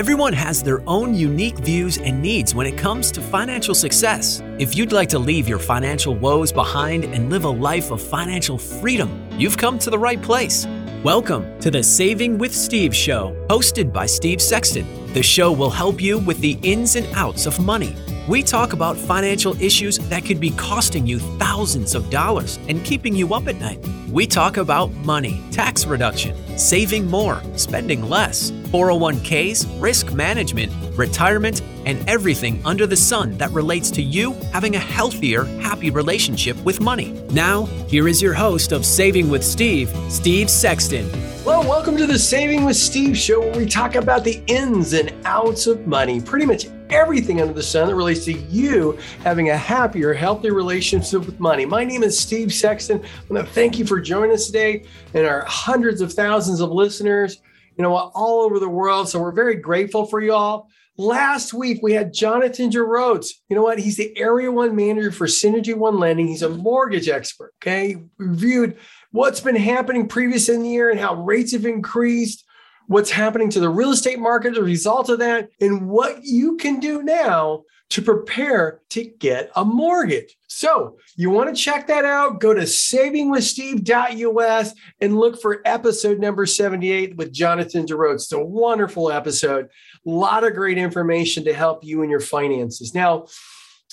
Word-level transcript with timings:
Everyone 0.00 0.32
has 0.32 0.62
their 0.62 0.80
own 0.88 1.14
unique 1.14 1.58
views 1.58 1.98
and 1.98 2.22
needs 2.22 2.54
when 2.54 2.66
it 2.66 2.78
comes 2.78 3.12
to 3.12 3.20
financial 3.20 3.74
success. 3.74 4.42
If 4.58 4.74
you'd 4.74 4.92
like 4.92 5.10
to 5.10 5.18
leave 5.18 5.46
your 5.46 5.58
financial 5.58 6.14
woes 6.14 6.52
behind 6.52 7.04
and 7.04 7.28
live 7.28 7.44
a 7.44 7.50
life 7.50 7.90
of 7.90 8.00
financial 8.00 8.56
freedom, 8.56 9.10
you've 9.36 9.58
come 9.58 9.78
to 9.78 9.90
the 9.90 9.98
right 9.98 10.22
place. 10.22 10.66
Welcome 11.04 11.60
to 11.60 11.70
the 11.70 11.82
Saving 11.82 12.38
with 12.38 12.54
Steve 12.54 12.96
show, 12.96 13.36
hosted 13.50 13.92
by 13.92 14.06
Steve 14.06 14.40
Sexton. 14.40 14.86
The 15.12 15.22
show 15.22 15.52
will 15.52 15.68
help 15.68 16.00
you 16.00 16.16
with 16.20 16.40
the 16.40 16.58
ins 16.62 16.96
and 16.96 17.06
outs 17.14 17.44
of 17.44 17.60
money. 17.60 17.94
We 18.26 18.42
talk 18.42 18.72
about 18.72 18.96
financial 18.96 19.54
issues 19.60 19.98
that 20.08 20.24
could 20.24 20.40
be 20.40 20.52
costing 20.52 21.06
you 21.06 21.18
thousands 21.38 21.94
of 21.94 22.08
dollars 22.08 22.58
and 22.68 22.82
keeping 22.86 23.14
you 23.14 23.34
up 23.34 23.48
at 23.48 23.60
night. 23.60 23.86
We 24.10 24.26
talk 24.26 24.56
about 24.56 24.90
money, 25.04 25.42
tax 25.50 25.84
reduction, 25.84 26.34
saving 26.56 27.06
more, 27.06 27.42
spending 27.56 28.08
less, 28.08 28.50
401ks, 28.72 29.66
risk 29.82 30.12
management, 30.12 30.72
retirement, 30.96 31.60
and 31.86 32.08
everything 32.08 32.62
under 32.64 32.86
the 32.86 32.96
sun 32.96 33.36
that 33.38 33.50
relates 33.50 33.90
to 33.90 34.00
you 34.02 34.32
having 34.52 34.76
a 34.76 34.78
healthier, 34.78 35.44
happy 35.60 35.90
relationship 35.90 36.56
with 36.62 36.80
money. 36.80 37.10
Now, 37.30 37.64
here 37.88 38.06
is 38.06 38.22
your 38.22 38.34
host 38.34 38.70
of 38.70 38.86
Saving 38.86 39.28
with 39.28 39.42
Steve, 39.42 39.92
Steve 40.08 40.48
Sexton. 40.48 41.10
Well, 41.44 41.68
welcome 41.68 41.96
to 41.96 42.06
the 42.06 42.18
Saving 42.18 42.64
with 42.64 42.76
Steve 42.76 43.18
show 43.18 43.40
where 43.40 43.56
we 43.56 43.66
talk 43.66 43.96
about 43.96 44.22
the 44.22 44.40
ins 44.46 44.92
and 44.92 45.12
outs 45.24 45.66
of 45.66 45.88
money, 45.88 46.20
pretty 46.20 46.46
much 46.46 46.66
everything 46.90 47.40
under 47.40 47.52
the 47.52 47.62
sun 47.62 47.88
that 47.88 47.96
relates 47.96 48.24
to 48.26 48.32
you 48.32 48.96
having 49.24 49.50
a 49.50 49.56
happier, 49.56 50.12
healthier 50.14 50.54
relationship 50.54 51.26
with 51.26 51.40
money. 51.40 51.66
My 51.66 51.82
name 51.82 52.04
is 52.04 52.18
Steve 52.18 52.52
Sexton. 52.52 53.00
I 53.02 53.32
want 53.32 53.46
to 53.46 53.52
thank 53.52 53.80
you 53.80 53.84
for 53.84 54.00
joining 54.00 54.32
us 54.32 54.46
today 54.46 54.84
and 55.14 55.26
our 55.26 55.44
hundreds 55.46 56.00
of 56.00 56.12
thousands 56.12 56.60
of 56.60 56.70
listeners 56.70 57.40
you 57.80 57.82
know, 57.82 57.92
what, 57.92 58.12
all 58.14 58.42
over 58.42 58.58
the 58.58 58.68
world. 58.68 59.08
So 59.08 59.18
we're 59.18 59.32
very 59.32 59.54
grateful 59.54 60.04
for 60.04 60.20
you 60.20 60.34
all. 60.34 60.68
Last 60.98 61.54
week 61.54 61.78
we 61.82 61.94
had 61.94 62.12
Jonathan 62.12 62.70
Gerodes. 62.70 63.28
You 63.48 63.56
know 63.56 63.62
what? 63.62 63.78
He's 63.78 63.96
the 63.96 64.14
Area 64.18 64.52
One 64.52 64.76
Manager 64.76 65.10
for 65.10 65.26
Synergy 65.26 65.74
One 65.74 65.98
Lending. 65.98 66.28
He's 66.28 66.42
a 66.42 66.50
mortgage 66.50 67.08
expert. 67.08 67.54
Okay, 67.62 67.96
we 67.96 68.26
reviewed 68.26 68.76
what's 69.12 69.40
been 69.40 69.56
happening 69.56 70.08
previous 70.08 70.50
in 70.50 70.62
the 70.62 70.68
year 70.68 70.90
and 70.90 71.00
how 71.00 71.14
rates 71.14 71.52
have 71.52 71.64
increased. 71.64 72.44
What's 72.86 73.10
happening 73.10 73.48
to 73.48 73.60
the 73.60 73.70
real 73.70 73.92
estate 73.92 74.18
market 74.18 74.52
as 74.52 74.58
a 74.58 74.62
result 74.62 75.08
of 75.08 75.20
that, 75.20 75.48
and 75.58 75.88
what 75.88 76.22
you 76.22 76.58
can 76.58 76.80
do 76.80 77.02
now 77.02 77.62
to 77.90 78.00
prepare 78.00 78.80
to 78.90 79.04
get 79.04 79.50
a 79.56 79.64
mortgage. 79.64 80.36
So, 80.46 80.98
you 81.16 81.30
want 81.30 81.54
to 81.54 81.60
check 81.60 81.88
that 81.88 82.04
out? 82.04 82.40
Go 82.40 82.54
to 82.54 82.62
savingwithsteve.us 82.62 84.74
and 85.00 85.18
look 85.18 85.40
for 85.40 85.60
episode 85.64 86.20
number 86.20 86.46
78 86.46 87.16
with 87.16 87.32
Jonathan 87.32 87.86
Gerodes. 87.86 88.14
It's 88.14 88.32
a 88.32 88.44
wonderful 88.44 89.10
episode. 89.10 89.68
A 90.06 90.10
lot 90.10 90.44
of 90.44 90.54
great 90.54 90.78
information 90.78 91.44
to 91.44 91.52
help 91.52 91.84
you 91.84 92.02
in 92.02 92.10
your 92.10 92.20
finances. 92.20 92.94
Now, 92.94 93.26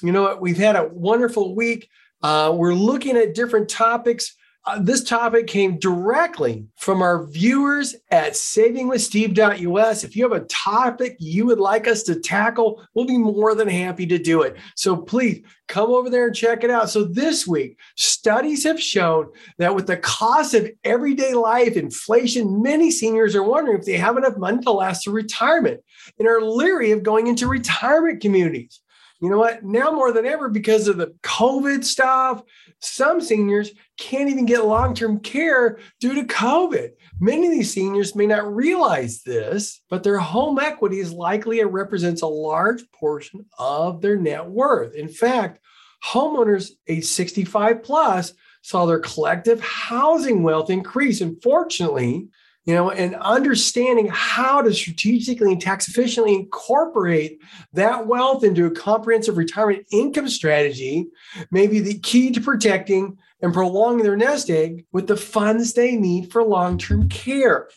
you 0.04 0.12
know 0.12 0.22
what? 0.22 0.42
We've 0.42 0.58
had 0.58 0.76
a 0.76 0.88
wonderful 0.88 1.56
week. 1.56 1.90
Uh, 2.22 2.54
we're 2.56 2.74
looking 2.74 3.18
at 3.18 3.34
different 3.34 3.68
topics. 3.68 4.36
Uh, 4.68 4.78
this 4.82 5.02
topic 5.02 5.48
came 5.48 5.80
directly 5.80 6.66
from 6.76 7.02
our 7.02 7.26
viewers 7.26 7.96
at 8.12 8.34
savingwithsteve.us. 8.34 10.04
If 10.04 10.14
you 10.14 10.24
have 10.24 10.34
a 10.34 10.46
topic 10.48 11.16
you 11.20 11.46
would 11.46 11.58
like 11.58 11.88
us 11.88 12.04
to 12.04 12.20
tackle, 12.20 12.86
we'll 12.94 13.06
be 13.06 13.18
more 13.18 13.56
than 13.56 13.70
happy 13.70 14.06
to 14.08 14.18
do 14.18 14.42
it. 14.42 14.58
So 14.76 14.98
please 14.98 15.42
come 15.70 15.90
over 15.90 16.10
there 16.10 16.28
and 16.28 16.36
check 16.36 16.66
it 16.66 16.70
out. 16.70 16.90
So 16.90 17.06
this 17.06 17.48
week, 17.48 17.80
studies 17.96 18.66
have 18.66 18.82
shown 18.82 19.32
that 19.58 19.74
with 19.74 19.88
the 19.88 19.96
cost 19.96 20.54
of 20.54 20.70
everyday 20.84 21.34
life, 21.34 21.78
inflation, 21.78 22.62
many 22.62 22.92
seniors 22.92 23.38
are 23.38 23.44
wondering 23.44 23.80
if 23.80 23.86
they 23.86 23.96
have 23.96 24.18
enough 24.18 24.36
money 24.36 24.62
to 24.64 24.72
last 24.72 25.06
through 25.06 25.14
retirement 25.14 25.80
and 26.20 26.28
are 26.28 26.42
leery 26.42 26.92
of 26.92 27.04
going 27.04 27.28
into 27.28 27.48
retirement 27.48 28.20
communities. 28.20 28.82
You 29.22 29.30
know 29.30 29.38
what? 29.38 29.64
Now 29.64 29.92
more 29.92 30.12
than 30.12 30.26
ever, 30.26 30.48
because 30.48 30.88
of 30.88 30.98
the 30.98 31.16
COVID 31.24 31.84
stuff, 31.84 32.44
some 32.80 33.20
seniors 33.20 33.72
can't 33.98 34.30
even 34.30 34.46
get 34.46 34.66
long 34.66 34.94
term 34.94 35.20
care 35.20 35.80
due 36.00 36.16
to 36.16 36.24
COVID. 36.24 36.92
Many 37.20 37.48
of 37.48 37.52
these 37.52 37.74
seniors 37.74 38.16
may 38.16 38.28
not 38.28 38.56
realize 38.56 39.24
this, 39.24 39.82
but 39.90 40.04
their 40.04 40.20
home 40.20 40.60
equity 40.60 41.00
is 41.00 41.12
likely 41.12 41.60
it 41.60 41.66
represents 41.66 42.22
a 42.22 42.28
large 42.28 42.90
portion 42.92 43.46
of 43.58 44.02
their 44.02 44.16
net 44.16 44.46
worth. 44.46 44.94
In 44.94 45.08
fact, 45.08 45.60
homeowners 46.06 46.72
age 46.88 47.06
65 47.06 47.84
plus 47.84 48.34
saw 48.62 48.86
their 48.86 49.00
collective 49.00 49.62
housing 49.62 50.44
wealth 50.44 50.70
increase. 50.70 51.22
Unfortunately, 51.22 52.28
you 52.66 52.74
know, 52.74 52.92
and 52.92 53.16
understanding 53.16 54.10
how 54.12 54.62
to 54.62 54.74
strategically 54.74 55.54
and 55.54 55.62
tax 55.62 55.88
efficiently 55.88 56.36
incorporate 56.36 57.42
that 57.72 58.08
wealth 58.08 58.44
into 58.44 58.66
a 58.66 58.72
comprehensive 58.72 59.38
retirement 59.38 59.88
income 59.90 60.28
strategy 60.28 61.08
may 61.50 61.66
be 61.66 61.80
the 61.80 61.98
key 62.00 62.30
to 62.32 62.42
protecting 62.42 63.18
and 63.42 63.54
prolonging 63.54 64.04
their 64.04 64.18
nest 64.18 64.50
egg 64.50 64.86
with 64.92 65.08
the 65.08 65.18
funds 65.18 65.74
they 65.74 65.96
need 65.96 66.32
for 66.32 66.44
long 66.44 66.78
term 66.78 67.10
care. 67.10 67.70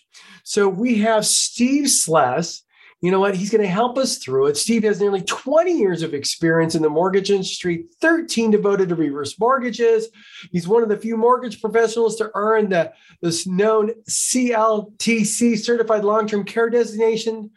So 0.43 0.69
we 0.69 0.99
have 0.99 1.27
Steve 1.27 1.91
Sless 1.91 2.63
you 3.01 3.11
know 3.11 3.21
what? 3.21 3.35
He's 3.35 3.51
going 3.51 3.63
to 3.63 3.69
help 3.69 3.97
us 3.97 4.19
through 4.19 4.49
it. 4.49 4.59
Steve 4.59 4.83
has 4.85 5.01
nearly 5.01 5.23
20 5.23 5.73
years 5.73 6.03
of 6.03 6.13
experience 6.13 6.75
in 6.75 6.83
the 6.83 6.91
mortgage 6.91 7.31
industry, 7.31 7.87
13 8.03 8.51
devoted 8.51 8.91
to 8.91 8.95
reverse 8.95 9.39
mortgages. 9.41 10.09
He's 10.53 10.69
one 10.69 10.83
of 10.83 10.91
the 10.91 10.99
few 10.99 11.17
mortgage 11.17 11.63
professionals 11.63 12.17
to 12.17 12.31
earn 12.35 12.69
the 12.69 12.93
this 13.23 13.47
known 13.47 13.93
CLTC 14.09 15.59
certified 15.59 16.05
long-term 16.05 16.45
care 16.45 16.69
designation. 16.69 17.51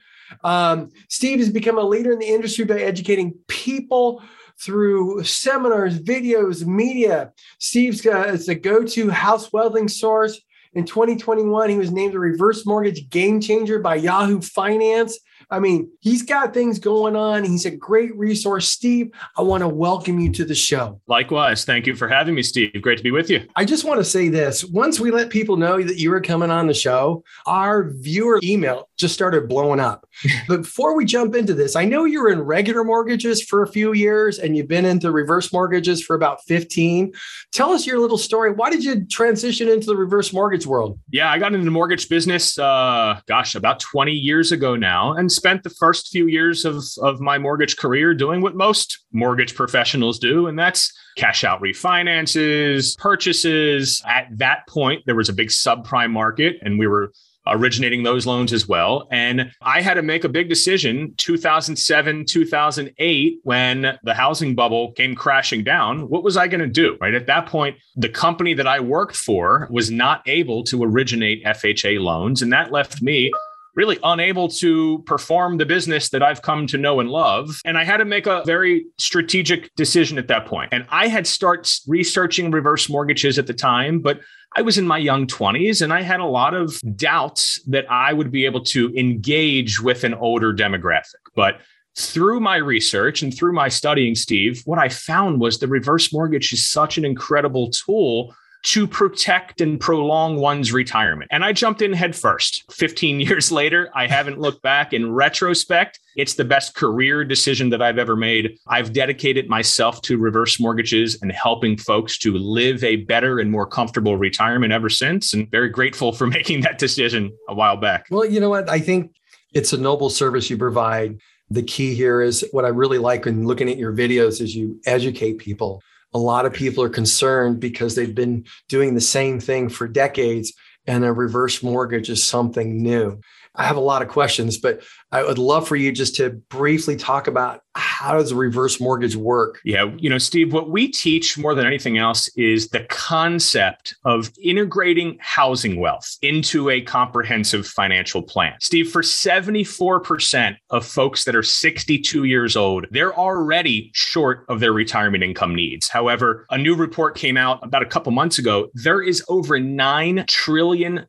Um, 0.45 0.91
Steve 1.09 1.39
has 1.39 1.49
become 1.49 1.77
a 1.77 1.83
leader 1.83 2.13
in 2.13 2.19
the 2.19 2.25
industry 2.25 2.63
by 2.63 2.79
educating 2.79 3.33
people 3.47 4.23
through 4.61 5.23
seminars, 5.23 5.99
videos, 5.99 6.65
media. 6.65 7.31
Steve's 7.59 8.05
uh, 8.05 8.23
is 8.27 8.45
the 8.45 8.55
go-to 8.55 9.09
house 9.09 9.51
welding 9.51 9.87
source. 9.87 10.39
In 10.73 10.85
2021, 10.85 11.69
he 11.69 11.77
was 11.77 11.91
named 11.91 12.15
a 12.15 12.19
reverse 12.19 12.65
mortgage 12.65 13.09
game 13.09 13.39
changer 13.39 13.79
by 13.79 13.95
Yahoo 13.95 14.41
Finance. 14.41 15.19
I 15.53 15.59
mean, 15.59 15.91
he's 15.99 16.23
got 16.23 16.51
things 16.51 16.79
going 16.79 17.15
on. 17.15 17.43
He's 17.43 17.67
a 17.67 17.71
great 17.71 18.15
resource. 18.17 18.67
Steve, 18.67 19.11
I 19.37 19.43
want 19.43 19.61
to 19.61 19.67
welcome 19.67 20.19
you 20.19 20.31
to 20.31 20.45
the 20.45 20.55
show. 20.55 20.99
Likewise. 21.05 21.63
Thank 21.63 21.85
you 21.85 21.95
for 21.95 22.07
having 22.07 22.33
me, 22.33 22.41
Steve. 22.41 22.81
Great 22.81 22.97
to 22.97 23.03
be 23.03 23.11
with 23.11 23.29
you. 23.29 23.47
I 23.55 23.63
just 23.63 23.85
want 23.85 23.99
to 23.99 24.03
say 24.03 24.29
this 24.29 24.65
once 24.65 24.99
we 24.99 25.11
let 25.11 25.29
people 25.29 25.55
know 25.55 25.79
that 25.83 25.99
you 25.99 26.09
were 26.09 26.21
coming 26.21 26.49
on 26.49 26.65
the 26.65 26.73
show, 26.73 27.23
our 27.45 27.91
viewer 27.91 28.39
email 28.43 28.89
just 28.97 29.13
started 29.13 29.47
blowing 29.47 29.79
up. 29.79 30.07
but 30.47 30.63
before 30.63 30.95
we 30.95 31.05
jump 31.05 31.35
into 31.35 31.53
this, 31.53 31.75
I 31.75 31.85
know 31.85 32.05
you're 32.05 32.31
in 32.31 32.41
regular 32.41 32.83
mortgages 32.83 33.43
for 33.43 33.61
a 33.61 33.67
few 33.67 33.93
years 33.93 34.39
and 34.39 34.57
you've 34.57 34.67
been 34.67 34.85
into 34.85 35.11
reverse 35.11 35.53
mortgages 35.53 36.01
for 36.01 36.15
about 36.15 36.43
15. 36.45 37.13
Tell 37.51 37.73
us 37.73 37.85
your 37.85 37.99
little 37.99 38.17
story. 38.17 38.51
Why 38.53 38.71
did 38.71 38.83
you 38.83 39.05
transition 39.05 39.69
into 39.69 39.85
the 39.85 39.95
reverse 39.95 40.33
mortgage 40.33 40.65
world? 40.65 40.99
Yeah, 41.11 41.31
I 41.31 41.37
got 41.37 41.53
into 41.53 41.65
the 41.65 41.71
mortgage 41.71 42.09
business, 42.09 42.57
uh, 42.57 43.19
gosh, 43.27 43.53
about 43.53 43.79
20 43.79 44.13
years 44.13 44.51
ago 44.51 44.75
now, 44.75 45.13
and 45.13 45.31
spent 45.43 45.61
the 45.61 45.69
first 45.69 46.07
few 46.07 46.27
years 46.27 46.63
of, 46.63 46.81
of 47.01 47.19
my 47.19 47.37
mortgage 47.37 47.75
career 47.75 48.13
doing 48.13 48.39
what 48.39 48.55
most 48.55 48.99
mortgage 49.11 49.55
professionals 49.55 50.17
do, 50.17 50.47
and 50.47 50.57
that's 50.57 50.89
cash 51.17 51.43
out 51.43 51.61
refinances, 51.61 52.97
purchases. 52.97 54.01
At 54.07 54.27
that 54.37 54.65
point, 54.69 55.03
there 55.05 55.15
was 55.15 55.27
a 55.27 55.33
big 55.33 55.49
subprime 55.49 56.11
market, 56.11 56.55
and 56.61 56.79
we 56.79 56.87
were 56.87 57.11
originating 57.45 58.03
those 58.03 58.25
loans 58.25 58.53
as 58.53 58.69
well. 58.69 59.05
And 59.11 59.51
I 59.61 59.81
had 59.81 59.95
to 59.95 60.01
make 60.01 60.23
a 60.23 60.29
big 60.29 60.47
decision 60.47 61.13
2007, 61.17 62.25
2008, 62.25 63.39
when 63.43 63.99
the 64.01 64.13
housing 64.13 64.55
bubble 64.55 64.93
came 64.93 65.13
crashing 65.13 65.65
down. 65.65 66.07
What 66.07 66.23
was 66.23 66.37
I 66.37 66.47
going 66.47 66.61
to 66.61 66.67
do? 66.67 66.97
Right 67.01 67.13
at 67.13 67.27
that 67.27 67.47
point, 67.47 67.75
the 67.97 68.07
company 68.07 68.53
that 68.53 68.65
I 68.65 68.79
worked 68.79 69.17
for 69.17 69.67
was 69.69 69.91
not 69.91 70.23
able 70.25 70.63
to 70.63 70.85
originate 70.85 71.43
FHA 71.43 71.99
loans. 71.99 72.41
And 72.41 72.53
that 72.53 72.71
left 72.71 73.01
me 73.01 73.29
really 73.75 73.97
unable 74.03 74.47
to 74.47 74.99
perform 75.05 75.57
the 75.57 75.65
business 75.65 76.09
that 76.09 76.21
I've 76.21 76.41
come 76.41 76.67
to 76.67 76.77
know 76.77 76.99
and 76.99 77.09
love. 77.09 77.59
And 77.65 77.77
I 77.77 77.83
had 77.83 77.97
to 77.97 78.05
make 78.05 78.27
a 78.27 78.43
very 78.45 78.85
strategic 78.97 79.73
decision 79.75 80.17
at 80.17 80.27
that 80.27 80.45
point. 80.45 80.69
And 80.71 80.85
I 80.89 81.07
had 81.07 81.25
started 81.25 81.71
researching 81.87 82.51
reverse 82.51 82.89
mortgages 82.89 83.39
at 83.39 83.47
the 83.47 83.53
time, 83.53 83.99
but 83.99 84.19
I 84.55 84.61
was 84.61 84.77
in 84.77 84.85
my 84.85 84.99
young 84.99 85.25
20s 85.25 85.81
and 85.81 85.91
I 85.91 86.01
had 86.01 86.19
a 86.19 86.25
lot 86.25 86.53
of 86.53 86.79
doubts 86.95 87.61
that 87.63 87.89
I 87.89 88.13
would 88.13 88.31
be 88.31 88.45
able 88.45 88.63
to 88.65 88.93
engage 88.95 89.81
with 89.81 90.03
an 90.03 90.13
older 90.13 90.53
demographic. 90.53 91.15
But 91.35 91.59
through 91.97 92.39
my 92.39 92.55
research 92.57 93.21
and 93.21 93.35
through 93.35 93.53
my 93.53 93.69
studying, 93.69 94.15
Steve, 94.15 94.61
what 94.65 94.79
I 94.79 94.89
found 94.89 95.39
was 95.39 95.59
the 95.59 95.67
reverse 95.67 96.11
mortgage 96.13 96.53
is 96.53 96.67
such 96.67 96.97
an 96.97 97.05
incredible 97.05 97.69
tool 97.69 98.35
to 98.63 98.87
protect 98.87 99.59
and 99.59 99.79
prolong 99.79 100.37
one's 100.37 100.71
retirement. 100.71 101.29
And 101.33 101.43
I 101.43 101.51
jumped 101.51 101.81
in 101.81 101.91
headfirst. 101.91 102.71
15 102.71 103.19
years 103.19 103.51
later, 103.51 103.89
I 103.93 104.07
haven't 104.07 104.39
looked 104.39 104.61
back. 104.61 104.93
In 104.93 105.11
retrospect, 105.11 105.99
it's 106.15 106.35
the 106.35 106.45
best 106.45 106.75
career 106.75 107.25
decision 107.25 107.69
that 107.71 107.81
I've 107.81 107.97
ever 107.97 108.15
made. 108.15 108.57
I've 108.67 108.93
dedicated 108.93 109.49
myself 109.49 110.01
to 110.03 110.17
reverse 110.17 110.59
mortgages 110.59 111.21
and 111.21 111.31
helping 111.31 111.77
folks 111.77 112.17
to 112.19 112.37
live 112.37 112.83
a 112.83 112.97
better 112.97 113.39
and 113.39 113.51
more 113.51 113.67
comfortable 113.67 114.15
retirement 114.15 114.71
ever 114.71 114.89
since. 114.89 115.33
And 115.33 115.49
very 115.51 115.69
grateful 115.69 116.13
for 116.13 116.27
making 116.37 116.61
that 116.61 116.77
decision 116.77 117.31
a 117.49 117.53
while 117.53 117.77
back. 117.77 118.05
Well, 118.09 118.25
you 118.25 118.39
know 118.39 118.49
what? 118.49 118.69
I 118.69 118.79
think 118.79 119.13
It's 119.53 119.73
a 119.73 119.77
noble 119.77 120.09
service 120.09 120.49
you 120.49 120.57
provide. 120.57 121.19
The 121.49 121.63
key 121.63 121.93
here 121.93 122.21
is 122.21 122.45
what 122.51 122.65
I 122.65 122.69
really 122.69 122.97
like 122.97 123.27
in 123.27 123.45
looking 123.45 123.69
at 123.69 123.77
your 123.77 123.93
videos 123.93 124.41
is 124.41 124.55
you 124.55 124.79
educate 124.85 125.37
people. 125.37 125.83
A 126.13 126.19
lot 126.19 126.45
of 126.45 126.53
people 126.53 126.83
are 126.83 126.89
concerned 126.89 127.59
because 127.59 127.95
they've 127.95 128.13
been 128.13 128.45
doing 128.69 128.93
the 128.93 129.01
same 129.01 129.39
thing 129.39 129.69
for 129.69 129.87
decades 129.87 130.53
and 130.85 131.03
a 131.03 131.13
reverse 131.13 131.63
mortgage 131.63 132.09
is 132.09 132.23
something 132.23 132.81
new. 132.81 133.19
I 133.55 133.65
have 133.65 133.77
a 133.77 133.81
lot 133.81 134.01
of 134.01 134.07
questions, 134.07 134.57
but 134.57 134.81
I 135.13 135.23
would 135.23 135.37
love 135.37 135.67
for 135.67 135.75
you 135.75 135.91
just 135.91 136.15
to 136.15 136.31
briefly 136.31 136.95
talk 136.95 137.27
about 137.27 137.61
how 137.75 138.17
does 138.17 138.33
reverse 138.33 138.79
mortgage 138.79 139.15
work? 139.15 139.59
Yeah, 139.63 139.91
you 139.97 140.09
know, 140.09 140.17
Steve, 140.17 140.53
what 140.53 140.69
we 140.69 140.87
teach 140.87 141.37
more 141.37 141.53
than 141.55 141.65
anything 141.65 141.97
else 141.97 142.27
is 142.35 142.69
the 142.69 142.83
concept 142.85 143.95
of 144.05 144.31
integrating 144.41 145.17
housing 145.21 145.79
wealth 145.79 146.17
into 146.21 146.69
a 146.69 146.81
comprehensive 146.81 147.67
financial 147.67 148.21
plan. 148.21 148.55
Steve, 148.59 148.91
for 148.91 149.01
74% 149.03 150.55
of 150.71 150.85
folks 150.85 151.23
that 151.25 151.35
are 151.35 151.43
62 151.43 152.23
years 152.23 152.55
old, 152.55 152.87
they're 152.91 153.15
already 153.17 153.91
short 153.93 154.45
of 154.49 154.59
their 154.59 154.73
retirement 154.73 155.23
income 155.23 155.53
needs. 155.55 155.87
However, 155.87 156.45
a 156.49 156.57
new 156.57 156.75
report 156.75 157.15
came 157.15 157.37
out 157.37 157.59
about 157.63 157.83
a 157.83 157.87
couple 157.87 158.11
months 158.11 158.39
ago. 158.39 158.69
There 158.73 159.01
is 159.01 159.23
over 159.29 159.59
$9 159.59 160.27
trillion 160.27 161.05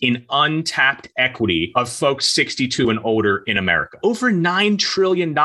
in 0.00 0.26
untapped 0.30 1.08
equity 1.16 1.72
of 1.74 1.88
folks 1.88 2.26
62 2.26 2.90
and 2.90 3.00
older 3.04 3.15
in 3.46 3.56
America. 3.56 3.98
Over 4.02 4.30
$9 4.30 4.78
trillion. 4.78 5.36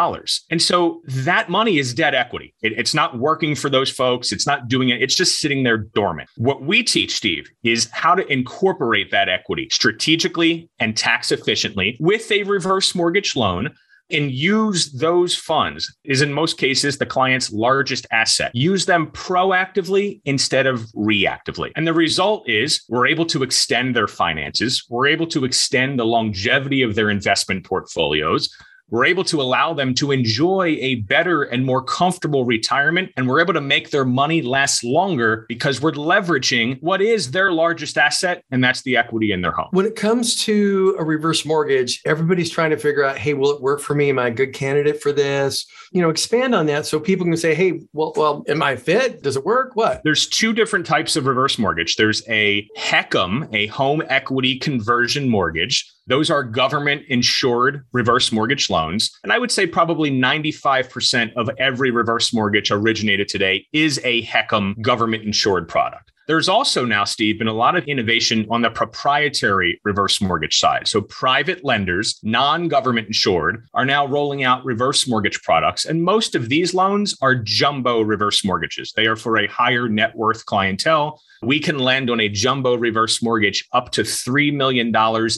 And 0.50 0.62
so 0.62 1.02
that 1.06 1.50
money 1.50 1.78
is 1.78 1.94
debt 1.94 2.16
equity. 2.16 2.54
It, 2.62 2.74
it's 2.74 2.94
not 2.94 3.18
working 3.18 3.56
for 3.56 3.70
those 3.70 3.90
folks. 3.90 4.32
It's 4.32 4.48
not 4.48 4.68
doing 4.68 4.90
it. 4.90 5.02
It's 5.02 5.16
just 5.16 5.40
sitting 5.40 5.64
there 5.64 5.78
dormant. 5.78 6.30
What 6.38 6.64
we 6.64 6.84
teach, 6.84 7.16
Steve, 7.16 7.50
is 7.64 7.90
how 7.92 8.16
to 8.16 8.26
incorporate 8.32 9.12
that 9.12 9.30
equity 9.30 9.68
strategically 9.72 10.70
and 10.80 10.96
tax 10.96 11.32
efficiently 11.32 11.98
with 12.00 12.32
a 12.32 12.44
reverse 12.44 12.94
mortgage 12.96 13.36
loan 13.36 13.74
and 14.12 14.32
use 14.32 14.92
those 14.92 15.36
funds 15.36 15.94
is 16.04 16.22
in 16.22 16.34
most 16.34 16.58
cases 16.58 16.98
the 16.98 17.06
client's 17.06 17.52
largest 17.52 18.08
asset. 18.12 18.52
Use 18.54 18.86
them 18.86 19.08
proactively 19.08 20.22
instead 20.26 20.68
of 20.68 20.82
reactively. 20.96 21.72
And 21.76 21.88
the 21.88 21.94
result 21.94 22.48
is 22.50 22.84
we're 22.90 23.08
able 23.08 23.26
to 23.28 23.44
extend 23.44 23.96
their 23.96 24.08
finances. 24.08 24.86
We're 24.90 25.08
able 25.08 25.28
to 25.28 25.46
extend 25.46 26.00
the 26.00 26.06
longevity 26.06 26.82
of 26.82 26.96
their 26.96 27.10
investment 27.10 27.66
portfolios 27.66 28.50
we're 28.92 29.06
able 29.06 29.24
to 29.24 29.42
allow 29.42 29.74
them 29.74 29.94
to 29.96 30.12
enjoy 30.12 30.78
a 30.80 30.96
better 30.96 31.44
and 31.44 31.66
more 31.66 31.82
comfortable 31.82 32.46
retirement. 32.46 33.12
And 33.18 33.28
we're 33.28 33.42
able 33.42 33.54
to 33.54 33.62
make 33.62 33.90
their 33.90 34.06
money 34.06 34.42
last 34.42 34.84
longer 34.84 35.46
because 35.48 35.82
we're 35.82 35.94
leveraging 35.94 36.82
what 36.82 37.02
is 37.02 37.32
their 37.32 37.52
largest 37.52 37.98
asset, 37.98 38.44
and 38.52 38.64
that's 38.64 38.82
the 38.84 38.98
equity 38.98 39.32
in 39.32 39.42
their 39.42 39.52
home. 39.52 39.70
When 39.72 39.86
it 39.86 39.96
comes 39.96 40.36
to 40.44 40.96
a 41.00 41.04
reverse 41.04 41.46
mortgage, 41.46 42.02
everybody's 42.06 42.50
trying 42.50 42.72
to 42.72 42.78
figure 42.78 43.04
out 43.04 43.18
hey, 43.18 43.34
will 43.34 43.52
it 43.52 43.62
work 43.62 43.80
for 43.80 43.96
me? 43.96 44.10
Am 44.10 44.20
I 44.20 44.28
a 44.28 44.32
good 44.32 44.54
candidate 44.54 45.02
for 45.02 45.12
this? 45.12 45.66
You 45.92 46.02
know, 46.02 46.10
expand 46.10 46.54
on 46.54 46.66
that 46.68 46.86
so 46.86 47.00
people 47.00 47.26
can 47.26 47.38
say, 47.38 47.54
hey, 47.54 47.82
well, 47.94 48.14
well 48.16 48.44
am 48.48 48.62
I 48.62 48.76
fit? 48.76 49.24
Does 49.24 49.38
it 49.38 49.46
work? 49.46 49.76
What? 49.76 50.02
There's 50.04 50.28
two 50.28 50.54
different 50.54 50.86
types 50.86 51.16
of 51.16 51.26
reverse 51.26 51.58
mortgage. 51.58 51.96
There's 51.96 52.28
a 52.28 52.68
HECM, 52.78 53.54
a 53.54 53.68
home 53.68 54.04
equity 54.10 54.60
conversion 54.60 55.30
mortgage. 55.30 55.90
Those 56.08 56.32
are 56.32 56.44
government 56.44 57.04
insured 57.10 57.86
reverse 57.92 58.32
mortgage 58.32 58.70
loans. 58.70 59.12
And 59.24 59.32
I 59.32 59.40
would 59.40 59.52
say 59.52 59.68
probably 59.68 60.12
95% 60.12 61.34
of 61.36 61.50
every 61.60 61.92
reverse 61.92 62.34
mortgage 62.34 62.72
originated 62.72 63.28
today 63.28 63.68
is 63.72 64.00
a 64.04 64.24
HECM 64.24 64.82
government 64.82 65.24
insured 65.24 65.68
product. 65.68 66.12
There's 66.28 66.48
also 66.48 66.86
now, 66.86 67.04
Steve, 67.04 67.40
been 67.40 67.48
a 67.48 67.54
lot 67.54 67.76
of 67.76 67.84
innovation 67.86 68.48
on 68.50 68.62
the 68.62 68.70
proprietary 68.70 69.82
reverse 69.84 70.22
mortgage 70.22 70.60
side. 70.60 70.88
So 70.88 71.02
private 71.02 71.66
lenders, 71.66 72.20
non 72.24 72.68
government 72.68 73.08
insured, 73.08 73.66
are 73.74 73.86
now 73.86 74.06
rolling 74.06 74.44
out 74.44 74.64
reverse 74.64 75.08
mortgage 75.08 75.42
products. 75.42 75.84
And 75.84 76.04
most 76.04 76.34
of 76.34 76.48
these 76.48 76.74
loans 76.74 77.18
are 77.22 77.36
jumbo 77.36 78.02
reverse 78.02 78.46
mortgages. 78.46 78.94
They 78.96 79.08
are 79.08 79.16
for 79.16 79.40
a 79.40 79.48
higher 79.48 79.90
net 79.90 80.16
worth 80.16 80.46
clientele 80.46 81.20
we 81.42 81.60
can 81.60 81.80
lend 81.80 82.10
on 82.10 82.20
a 82.20 82.30
jumbo 82.30 82.76
reverse 82.76 83.22
mortgage 83.22 83.68
up 83.74 83.92
to 83.92 84.04
$3 84.04 84.54
million 84.54 84.94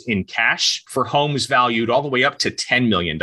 in 0.07 0.23
cash 0.25 0.83
for 0.89 1.05
homes 1.05 1.45
valued 1.45 1.89
all 1.89 2.01
the 2.01 2.09
way 2.09 2.23
up 2.23 2.38
to 2.39 2.51
$10 2.51 2.89
million. 2.89 3.19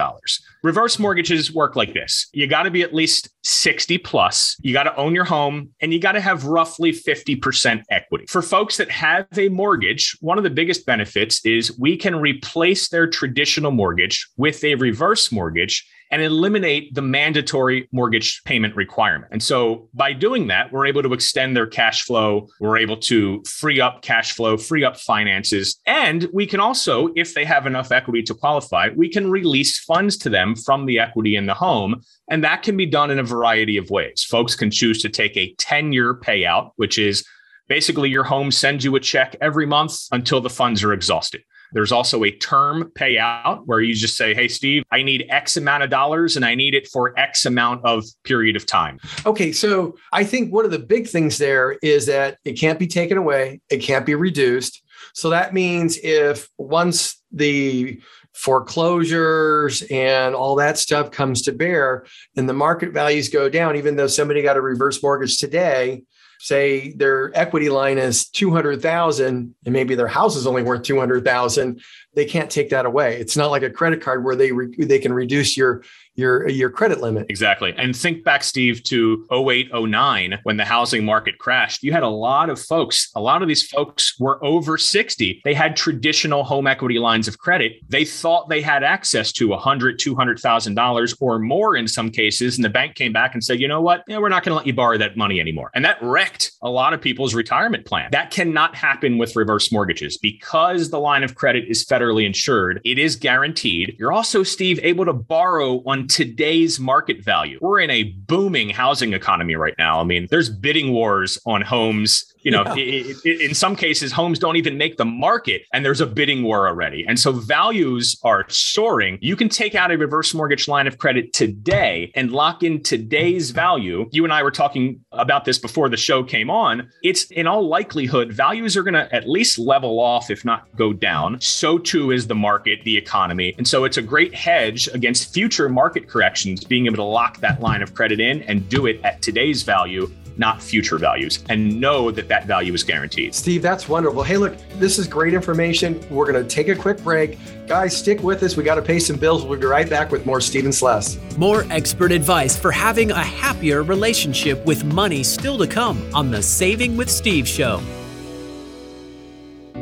Reverse 0.62 0.98
mortgages 0.98 1.52
work 1.52 1.76
like 1.76 1.94
this 1.94 2.28
you 2.32 2.46
got 2.46 2.64
to 2.64 2.70
be 2.70 2.82
at 2.82 2.94
least 2.94 3.30
60 3.42 3.98
plus, 3.98 4.56
you 4.60 4.72
got 4.72 4.84
to 4.84 4.96
own 4.96 5.14
your 5.14 5.24
home, 5.24 5.70
and 5.80 5.92
you 5.92 6.00
got 6.00 6.12
to 6.12 6.20
have 6.20 6.44
roughly 6.44 6.92
50% 6.92 7.82
equity. 7.90 8.26
For 8.28 8.42
folks 8.42 8.76
that 8.76 8.90
have 8.90 9.26
a 9.36 9.48
mortgage, 9.48 10.16
one 10.20 10.38
of 10.38 10.44
the 10.44 10.50
biggest 10.50 10.86
benefits 10.86 11.44
is 11.44 11.78
we 11.78 11.96
can 11.96 12.16
replace 12.16 12.88
their 12.88 13.06
traditional 13.06 13.70
mortgage 13.70 14.28
with 14.36 14.62
a 14.64 14.74
reverse 14.76 15.32
mortgage 15.32 15.86
and 16.10 16.22
eliminate 16.22 16.94
the 16.94 17.02
mandatory 17.02 17.88
mortgage 17.92 18.42
payment 18.44 18.74
requirement. 18.74 19.30
And 19.30 19.42
so 19.42 19.88
by 19.94 20.12
doing 20.12 20.48
that, 20.48 20.72
we're 20.72 20.86
able 20.86 21.02
to 21.02 21.12
extend 21.12 21.56
their 21.56 21.66
cash 21.66 22.02
flow. 22.04 22.48
We're 22.58 22.78
able 22.78 22.96
to 22.98 23.42
free 23.46 23.80
up 23.80 24.02
cash 24.02 24.32
flow, 24.32 24.56
free 24.56 24.84
up 24.84 24.96
finances. 24.98 25.78
And 25.86 26.28
we 26.32 26.46
can 26.46 26.60
also, 26.60 27.10
if 27.14 27.34
they 27.34 27.44
have 27.44 27.66
enough 27.66 27.92
equity 27.92 28.22
to 28.24 28.34
qualify, 28.34 28.88
we 28.94 29.08
can 29.08 29.30
release 29.30 29.78
funds 29.78 30.16
to 30.18 30.30
them 30.30 30.56
from 30.56 30.86
the 30.86 30.98
equity 30.98 31.36
in 31.36 31.46
the 31.46 31.54
home. 31.54 32.00
And 32.28 32.42
that 32.44 32.62
can 32.62 32.76
be 32.76 32.86
done 32.86 33.10
in 33.10 33.18
a 33.18 33.24
variety 33.24 33.76
of 33.76 33.90
ways. 33.90 34.24
Folks 34.24 34.54
can 34.54 34.70
choose 34.70 35.00
to 35.02 35.08
take 35.08 35.36
a 35.36 35.54
tenure 35.54 36.14
payout, 36.14 36.72
which 36.76 36.98
is 36.98 37.24
basically 37.68 38.10
your 38.10 38.24
home 38.24 38.50
sends 38.50 38.84
you 38.84 38.96
a 38.96 39.00
check 39.00 39.36
every 39.40 39.64
month 39.64 39.96
until 40.10 40.40
the 40.40 40.50
funds 40.50 40.82
are 40.82 40.92
exhausted. 40.92 41.42
There's 41.72 41.92
also 41.92 42.24
a 42.24 42.30
term 42.30 42.90
payout 42.98 43.62
where 43.66 43.80
you 43.80 43.94
just 43.94 44.16
say, 44.16 44.34
Hey, 44.34 44.48
Steve, 44.48 44.82
I 44.90 45.02
need 45.02 45.26
X 45.28 45.56
amount 45.56 45.82
of 45.82 45.90
dollars 45.90 46.36
and 46.36 46.44
I 46.44 46.54
need 46.54 46.74
it 46.74 46.88
for 46.88 47.18
X 47.18 47.46
amount 47.46 47.84
of 47.84 48.04
period 48.24 48.56
of 48.56 48.66
time. 48.66 48.98
Okay. 49.26 49.52
So 49.52 49.96
I 50.12 50.24
think 50.24 50.52
one 50.52 50.64
of 50.64 50.70
the 50.70 50.78
big 50.78 51.08
things 51.08 51.38
there 51.38 51.76
is 51.82 52.06
that 52.06 52.38
it 52.44 52.52
can't 52.54 52.78
be 52.78 52.86
taken 52.86 53.18
away, 53.18 53.60
it 53.70 53.78
can't 53.78 54.06
be 54.06 54.14
reduced. 54.14 54.82
So 55.14 55.30
that 55.30 55.54
means 55.54 55.98
if 56.02 56.48
once 56.58 57.22
the 57.32 58.00
foreclosures 58.34 59.82
and 59.90 60.34
all 60.34 60.56
that 60.56 60.78
stuff 60.78 61.10
comes 61.10 61.42
to 61.42 61.52
bear 61.52 62.06
and 62.36 62.48
the 62.48 62.54
market 62.54 62.92
values 62.92 63.28
go 63.28 63.48
down, 63.48 63.76
even 63.76 63.96
though 63.96 64.06
somebody 64.06 64.42
got 64.42 64.56
a 64.56 64.60
reverse 64.60 65.02
mortgage 65.02 65.38
today, 65.38 66.02
say 66.42 66.92
their 66.92 67.30
equity 67.38 67.68
line 67.68 67.98
is 67.98 68.26
200,000 68.30 69.54
and 69.66 69.72
maybe 69.72 69.94
their 69.94 70.08
house 70.08 70.36
is 70.36 70.46
only 70.46 70.62
worth 70.62 70.82
200,000 70.82 71.82
they 72.14 72.24
can't 72.24 72.50
take 72.50 72.70
that 72.70 72.86
away. 72.86 73.20
It's 73.20 73.36
not 73.36 73.50
like 73.50 73.62
a 73.62 73.70
credit 73.70 74.00
card 74.00 74.24
where 74.24 74.34
they 74.34 74.50
re- 74.50 74.74
they 74.76 74.98
can 74.98 75.12
reduce 75.12 75.56
your 75.56 75.84
your 76.20 76.48
your 76.48 76.70
credit 76.70 77.00
limit. 77.00 77.26
Exactly. 77.28 77.74
And 77.76 77.96
think 77.96 78.24
back, 78.24 78.44
Steve, 78.44 78.82
to 78.84 79.26
08, 79.32 79.70
09, 79.72 80.38
when 80.42 80.56
the 80.56 80.64
housing 80.64 81.04
market 81.04 81.38
crashed. 81.38 81.82
You 81.82 81.92
had 81.92 82.02
a 82.02 82.08
lot 82.08 82.50
of 82.50 82.60
folks, 82.60 83.10
a 83.14 83.20
lot 83.20 83.42
of 83.42 83.48
these 83.48 83.66
folks 83.66 84.18
were 84.20 84.42
over 84.44 84.78
60. 84.78 85.40
They 85.44 85.54
had 85.54 85.76
traditional 85.76 86.44
home 86.44 86.66
equity 86.66 86.98
lines 86.98 87.26
of 87.28 87.38
credit. 87.38 87.80
They 87.88 88.04
thought 88.04 88.48
they 88.48 88.60
had 88.60 88.84
access 88.84 89.32
to 89.32 89.48
$100, 89.48 89.96
$200,000 89.96 91.16
or 91.20 91.38
more 91.38 91.76
in 91.76 91.88
some 91.88 92.10
cases. 92.10 92.56
And 92.56 92.64
the 92.64 92.70
bank 92.70 92.94
came 92.94 93.12
back 93.12 93.34
and 93.34 93.42
said, 93.42 93.60
you 93.60 93.68
know 93.68 93.80
what? 93.80 94.04
Yeah, 94.06 94.18
we're 94.18 94.28
not 94.28 94.44
going 94.44 94.52
to 94.52 94.56
let 94.56 94.66
you 94.66 94.74
borrow 94.74 94.98
that 94.98 95.16
money 95.16 95.40
anymore. 95.40 95.70
And 95.74 95.84
that 95.84 95.98
wrecked 96.02 96.52
a 96.62 96.70
lot 96.70 96.92
of 96.92 97.00
people's 97.00 97.34
retirement 97.34 97.86
plan. 97.86 98.10
That 98.12 98.30
cannot 98.30 98.74
happen 98.74 99.18
with 99.18 99.36
reverse 99.36 99.72
mortgages 99.72 100.18
because 100.18 100.90
the 100.90 101.00
line 101.00 101.22
of 101.22 101.34
credit 101.34 101.64
is 101.68 101.84
federally 101.84 102.26
insured. 102.26 102.80
It 102.84 102.98
is 102.98 103.16
guaranteed. 103.16 103.96
You're 103.98 104.12
also, 104.12 104.42
Steve, 104.42 104.80
able 104.82 105.04
to 105.04 105.12
borrow 105.12 105.82
on 105.86 106.06
today's 106.10 106.78
market 106.78 107.24
value. 107.24 107.58
We're 107.62 107.80
in 107.80 107.90
a 107.90 108.02
booming 108.02 108.68
housing 108.68 109.14
economy 109.14 109.54
right 109.54 109.74
now. 109.78 110.00
I 110.00 110.04
mean, 110.04 110.26
there's 110.30 110.50
bidding 110.50 110.92
wars 110.92 111.38
on 111.46 111.62
homes 111.62 112.30
you 112.42 112.50
know, 112.50 112.62
yeah. 112.66 112.74
it, 112.76 113.16
it, 113.24 113.40
in 113.40 113.54
some 113.54 113.76
cases, 113.76 114.12
homes 114.12 114.38
don't 114.38 114.56
even 114.56 114.78
make 114.78 114.96
the 114.96 115.04
market 115.04 115.62
and 115.72 115.84
there's 115.84 116.00
a 116.00 116.06
bidding 116.06 116.42
war 116.42 116.66
already. 116.66 117.04
And 117.06 117.18
so 117.18 117.32
values 117.32 118.18
are 118.22 118.44
soaring. 118.48 119.18
You 119.20 119.36
can 119.36 119.48
take 119.48 119.74
out 119.74 119.90
a 119.90 119.98
reverse 119.98 120.32
mortgage 120.34 120.68
line 120.68 120.86
of 120.86 120.98
credit 120.98 121.32
today 121.32 122.12
and 122.14 122.32
lock 122.32 122.62
in 122.62 122.82
today's 122.82 123.50
value. 123.50 124.08
You 124.12 124.24
and 124.24 124.32
I 124.32 124.42
were 124.42 124.50
talking 124.50 125.04
about 125.12 125.44
this 125.44 125.58
before 125.58 125.88
the 125.88 125.96
show 125.96 126.22
came 126.22 126.50
on. 126.50 126.90
It's 127.02 127.24
in 127.30 127.46
all 127.46 127.66
likelihood, 127.66 128.32
values 128.32 128.76
are 128.76 128.82
going 128.82 128.94
to 128.94 129.14
at 129.14 129.28
least 129.28 129.58
level 129.58 130.00
off, 130.00 130.30
if 130.30 130.44
not 130.44 130.74
go 130.76 130.92
down. 130.92 131.40
So 131.40 131.78
too 131.78 132.10
is 132.10 132.26
the 132.26 132.34
market, 132.34 132.80
the 132.84 132.96
economy. 132.96 133.54
And 133.58 133.66
so 133.66 133.84
it's 133.84 133.96
a 133.96 134.02
great 134.02 134.34
hedge 134.34 134.88
against 134.88 135.32
future 135.32 135.68
market 135.68 136.08
corrections, 136.08 136.64
being 136.64 136.86
able 136.86 136.96
to 136.96 137.02
lock 137.02 137.38
that 137.38 137.60
line 137.60 137.82
of 137.82 137.94
credit 137.94 138.20
in 138.20 138.42
and 138.42 138.68
do 138.68 138.86
it 138.86 139.00
at 139.04 139.22
today's 139.22 139.62
value 139.62 140.10
not 140.40 140.60
future 140.60 140.98
values, 140.98 141.44
and 141.48 141.80
know 141.80 142.10
that 142.10 142.26
that 142.26 142.46
value 142.46 142.74
is 142.74 142.82
guaranteed. 142.82 143.34
Steve, 143.34 143.62
that's 143.62 143.88
wonderful. 143.88 144.24
Hey, 144.24 144.38
look, 144.38 144.56
this 144.80 144.98
is 144.98 145.06
great 145.06 145.34
information. 145.34 146.00
We're 146.10 146.32
going 146.32 146.42
to 146.42 146.48
take 146.48 146.68
a 146.68 146.74
quick 146.74 147.04
break. 147.04 147.38
Guys, 147.68 147.96
stick 147.96 148.20
with 148.22 148.42
us. 148.42 148.56
We 148.56 148.64
got 148.64 148.74
to 148.74 148.82
pay 148.82 148.98
some 148.98 149.16
bills. 149.16 149.44
We'll 149.44 149.60
be 149.60 149.66
right 149.66 149.88
back 149.88 150.10
with 150.10 150.26
more 150.26 150.40
Stephen 150.40 150.72
Sless. 150.72 151.18
More 151.36 151.64
expert 151.70 152.10
advice 152.10 152.56
for 152.58 152.72
having 152.72 153.12
a 153.12 153.22
happier 153.22 153.84
relationship 153.84 154.64
with 154.66 154.82
money 154.82 155.22
still 155.22 155.58
to 155.58 155.66
come 155.66 156.02
on 156.14 156.30
the 156.30 156.42
Saving 156.42 156.96
with 156.96 157.10
Steve 157.10 157.46
show. 157.46 157.80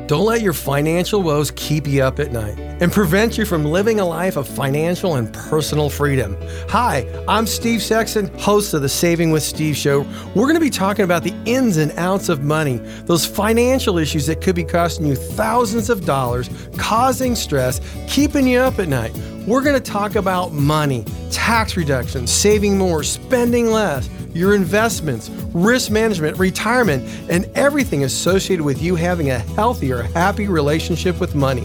Don't 0.09 0.25
let 0.25 0.41
your 0.41 0.55
financial 0.55 1.21
woes 1.21 1.51
keep 1.51 1.87
you 1.87 2.03
up 2.03 2.19
at 2.19 2.33
night 2.33 2.59
and 2.59 2.91
prevent 2.91 3.37
you 3.37 3.45
from 3.45 3.63
living 3.63 4.01
a 4.01 4.07
life 4.07 4.39
of 4.39 4.49
financial 4.49 5.17
and 5.17 5.31
personal 5.35 5.91
freedom. 5.91 6.35
Hi, 6.71 7.07
I'm 7.29 7.47
Steve 7.47 7.83
Sexton, 7.83 8.29
host 8.39 8.73
of 8.73 8.81
the 8.81 8.89
Saving 8.89 9.33
with 9.33 9.43
Steve 9.43 9.77
show. 9.77 10.07
We're 10.35 10.45
going 10.45 10.55
to 10.55 10.61
be 10.61 10.71
talking 10.71 11.05
about 11.05 11.25
the 11.25 11.35
ins 11.45 11.77
and 11.77 11.93
outs 11.99 12.31
of 12.31 12.43
money, 12.43 12.79
those 13.05 13.27
financial 13.27 13.99
issues 13.99 14.25
that 14.29 14.41
could 14.41 14.57
be 14.57 14.65
costing 14.65 15.05
you 15.05 15.15
thousands 15.15 15.91
of 15.91 16.07
dollars, 16.07 16.49
causing 16.79 17.35
stress, 17.35 17.79
keeping 18.09 18.49
you 18.49 18.61
up 18.61 18.79
at 18.79 18.89
night. 18.89 19.15
We're 19.49 19.63
going 19.63 19.83
to 19.83 19.91
talk 19.91 20.15
about 20.15 20.53
money, 20.53 21.07
tax 21.31 21.75
reductions, 21.75 22.31
saving 22.31 22.77
more, 22.77 23.03
spending 23.03 23.69
less 23.69 24.07
your 24.35 24.55
investments, 24.55 25.31
risk 25.55 25.91
management, 25.91 26.39
retirement, 26.39 27.03
and 27.31 27.47
everything 27.55 28.05
associated 28.05 28.63
with 28.63 28.83
you 28.83 28.95
having 28.95 29.31
a 29.31 29.39
healthier, 29.39 30.03
happy 30.03 30.49
relationship 30.49 31.19
with 31.19 31.35
money. 31.35 31.65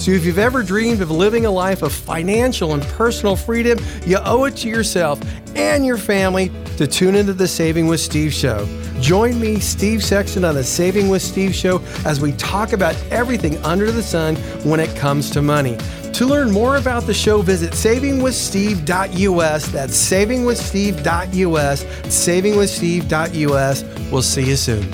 So, 0.00 0.10
if 0.10 0.24
you've 0.24 0.40
ever 0.40 0.64
dreamed 0.64 1.02
of 1.02 1.12
living 1.12 1.46
a 1.46 1.50
life 1.52 1.82
of 1.82 1.92
financial 1.92 2.74
and 2.74 2.82
personal 2.82 3.36
freedom, 3.36 3.78
you 4.04 4.18
owe 4.24 4.46
it 4.46 4.56
to 4.56 4.68
yourself 4.68 5.20
and 5.54 5.86
your 5.86 5.98
family 5.98 6.50
to 6.78 6.86
tune 6.88 7.14
into 7.14 7.32
the 7.32 7.46
Saving 7.46 7.86
with 7.86 8.00
Steve 8.00 8.32
show. 8.32 8.66
Join 9.00 9.40
me, 9.40 9.60
Steve 9.60 10.02
Sexton, 10.02 10.44
on 10.44 10.56
the 10.56 10.64
Saving 10.64 11.08
with 11.08 11.22
Steve 11.22 11.54
show 11.54 11.80
as 12.04 12.20
we 12.20 12.32
talk 12.32 12.72
about 12.72 12.96
everything 13.10 13.56
under 13.64 13.92
the 13.92 14.02
sun 14.02 14.34
when 14.64 14.80
it 14.80 14.94
comes 14.96 15.30
to 15.30 15.42
money. 15.42 15.78
To 16.20 16.26
learn 16.26 16.50
more 16.50 16.76
about 16.76 17.04
the 17.04 17.14
show, 17.14 17.40
visit 17.40 17.72
savingwithsteve.us. 17.72 19.68
That's 19.68 20.12
savingwithsteve.us. 20.12 21.84
Savingwithsteve.us. 21.84 23.84
We'll 24.12 24.20
see 24.20 24.44
you 24.44 24.56
soon. 24.56 24.86